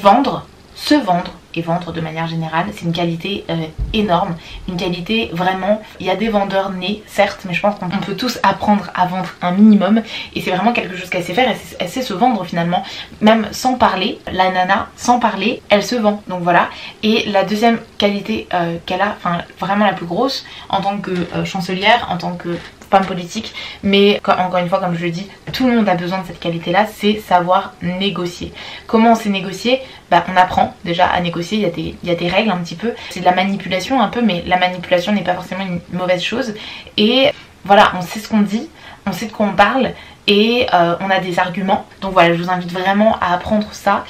vendre, 0.03 0.47
se 0.75 0.95
vendre 0.95 1.33
vendre 1.63 1.93
de 1.93 2.01
manière 2.01 2.27
générale. 2.27 2.67
C'est 2.73 2.85
une 2.85 2.93
qualité 2.93 3.45
euh, 3.51 3.67
énorme, 3.93 4.37
une 4.69 4.77
qualité 4.77 5.31
vraiment. 5.33 5.81
Il 6.01 6.07
y 6.07 6.11
a 6.11 6.17
des 6.17 6.29
vendeurs 6.29 6.71
nés, 6.71 7.03
certes, 7.07 7.41
mais 7.47 7.55
je 7.55 7.61
pense 7.61 7.79
qu'on 7.79 7.89
peut 7.89 8.17
tous 8.17 8.39
apprendre 8.43 8.91
à 8.95 9.07
vendre 9.07 9.29
un 9.43 9.53
minimum 9.53 10.03
et 10.35 10.41
c'est 10.41 10.51
vraiment 10.51 10.73
quelque 10.73 10.97
chose 10.97 11.09
qu'elle 11.11 11.25
sait 11.25 11.35
faire. 11.35 11.53
Elle 11.79 11.89
sait, 11.89 12.03
se 12.03 12.15
vendre 12.15 12.45
finalement, 12.45 12.83
même 13.21 13.49
sans 13.53 13.75
parler. 13.75 14.19
La 14.33 14.51
nana, 14.51 14.89
sans 14.97 15.19
parler, 15.19 15.63
elle 15.69 15.83
se 15.83 15.95
vend. 15.95 16.23
Donc 16.29 16.43
voilà. 16.43 16.69
Et 17.03 17.29
la 17.31 17.45
deuxième 17.45 17.79
qualité 17.99 18.47
euh, 18.53 18.77
qu'elle 18.87 19.01
a, 19.01 19.17
enfin 19.17 19.39
vraiment 19.61 19.87
la 19.87 19.93
plus 19.93 20.07
grosse 20.07 20.45
en 20.69 20.81
tant 20.81 20.99
que 20.99 21.11
euh, 21.11 21.45
chancelière, 21.45 22.09
en 22.11 22.17
tant 22.17 22.35
que 22.35 22.59
politique, 23.03 23.55
mais 23.83 24.21
encore 24.27 24.59
une 24.59 24.69
fois, 24.69 24.81
comme 24.81 24.97
je 24.97 25.05
le 25.05 25.11
dis, 25.11 25.29
tout 25.53 25.67
le 25.67 25.77
monde 25.77 25.89
a 25.89 25.95
besoin 25.95 26.21
de 26.21 26.27
cette 26.27 26.41
qualité-là, 26.41 26.87
c'est 26.93 27.21
savoir 27.21 27.75
négocier. 27.83 28.53
Comment 28.87 29.13
on 29.13 29.15
sait 29.15 29.29
négocier 29.29 29.81
bah, 30.11 30.25
On 30.33 30.37
apprend 30.37 30.75
déjà 30.85 31.07
à 31.07 31.21
négocier, 31.21 31.59
il 31.59 31.97
y, 32.03 32.11
a 32.11 32.15
des, 32.15 32.29
règles 32.29 32.51
un 32.51 32.59
petit 32.59 32.75
peu, 32.75 32.93
c'est 33.11 33.21
de 33.21 33.25
la 33.25 33.35
manipulation 33.35 34.01
un 34.01 34.09
peu, 34.09 34.23
mais 34.23 34.43
la 34.47 34.59
manipulation 34.59 35.13
n'est 35.13 35.23
pas 35.23 35.35
forcément 35.35 35.65
une 35.65 35.81
mauvaise 35.93 36.23
chose. 36.23 36.55
Et 36.97 37.31
voilà, 37.65 37.93
on 37.97 38.03
sait 38.03 38.21
ce 38.21 38.29
qu'on 38.29 38.41
dit, 38.41 38.69
on 39.07 39.13
sait 39.13 39.27
de 39.27 39.33
quoi 39.33 39.47
on 39.47 39.53
parle, 39.53 39.93
et 40.27 40.67
euh, 40.73 40.97
on 41.01 41.11
a 41.11 41.21
des 41.21 41.39
arguments. 41.39 41.87
Donc 42.01 42.13
voilà, 42.13 42.35
je 42.35 42.43
vous 42.43 42.51
invite 42.51 42.73
vraiment 42.73 43.19
à 43.21 43.35
apprendre 43.35 43.69
ça. 43.73 44.05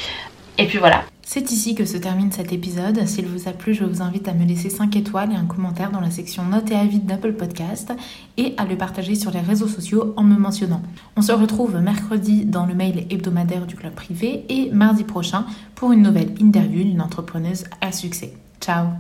Et 0.59 0.67
puis 0.67 0.79
voilà, 0.79 1.03
c'est 1.35 1.51
ici 1.51 1.75
que 1.75 1.85
se 1.85 1.97
termine 1.97 2.31
cet 2.31 2.53
épisode. 2.53 3.09
S'il 3.09 3.27
vous 3.27 3.49
a 3.49 3.51
plu, 3.51 3.75
je 3.75 3.83
vous 3.83 4.03
invite 4.03 4.29
à 4.29 4.35
me 4.35 4.45
laisser 4.45 4.71
5 4.71 4.95
étoiles 4.95 5.33
et 5.33 5.35
un 5.35 5.47
commentaire 5.47 5.91
dans 5.91 5.99
la 5.99 6.13
section 6.13 6.45
notes 6.45 6.71
et 6.71 6.77
avis 6.77 7.01
d'Apple 7.01 7.33
Podcast 7.33 7.93
et 8.37 8.55
à 8.57 8.65
le 8.65 8.77
partager 8.77 9.17
sur 9.17 9.33
les 9.33 9.41
réseaux 9.41 9.67
sociaux 9.67 10.15
en 10.17 10.23
me 10.23 10.37
mentionnant. 10.37 10.81
On 11.17 11.23
se 11.23 11.33
retrouve 11.33 11.77
mercredi 11.79 12.45
dans 12.45 12.67
le 12.67 12.75
mail 12.77 13.09
hebdomadaire 13.11 13.67
du 13.67 13.75
club 13.75 13.95
privé 13.95 14.45
et 14.49 14.71
mardi 14.71 15.03
prochain 15.03 15.45
pour 15.75 15.91
une 15.91 16.03
nouvelle 16.03 16.37
interview 16.39 16.85
d'une 16.85 17.03
entrepreneuse 17.03 17.65
à 17.81 17.91
succès. 17.91 18.35
Ciao 18.61 18.91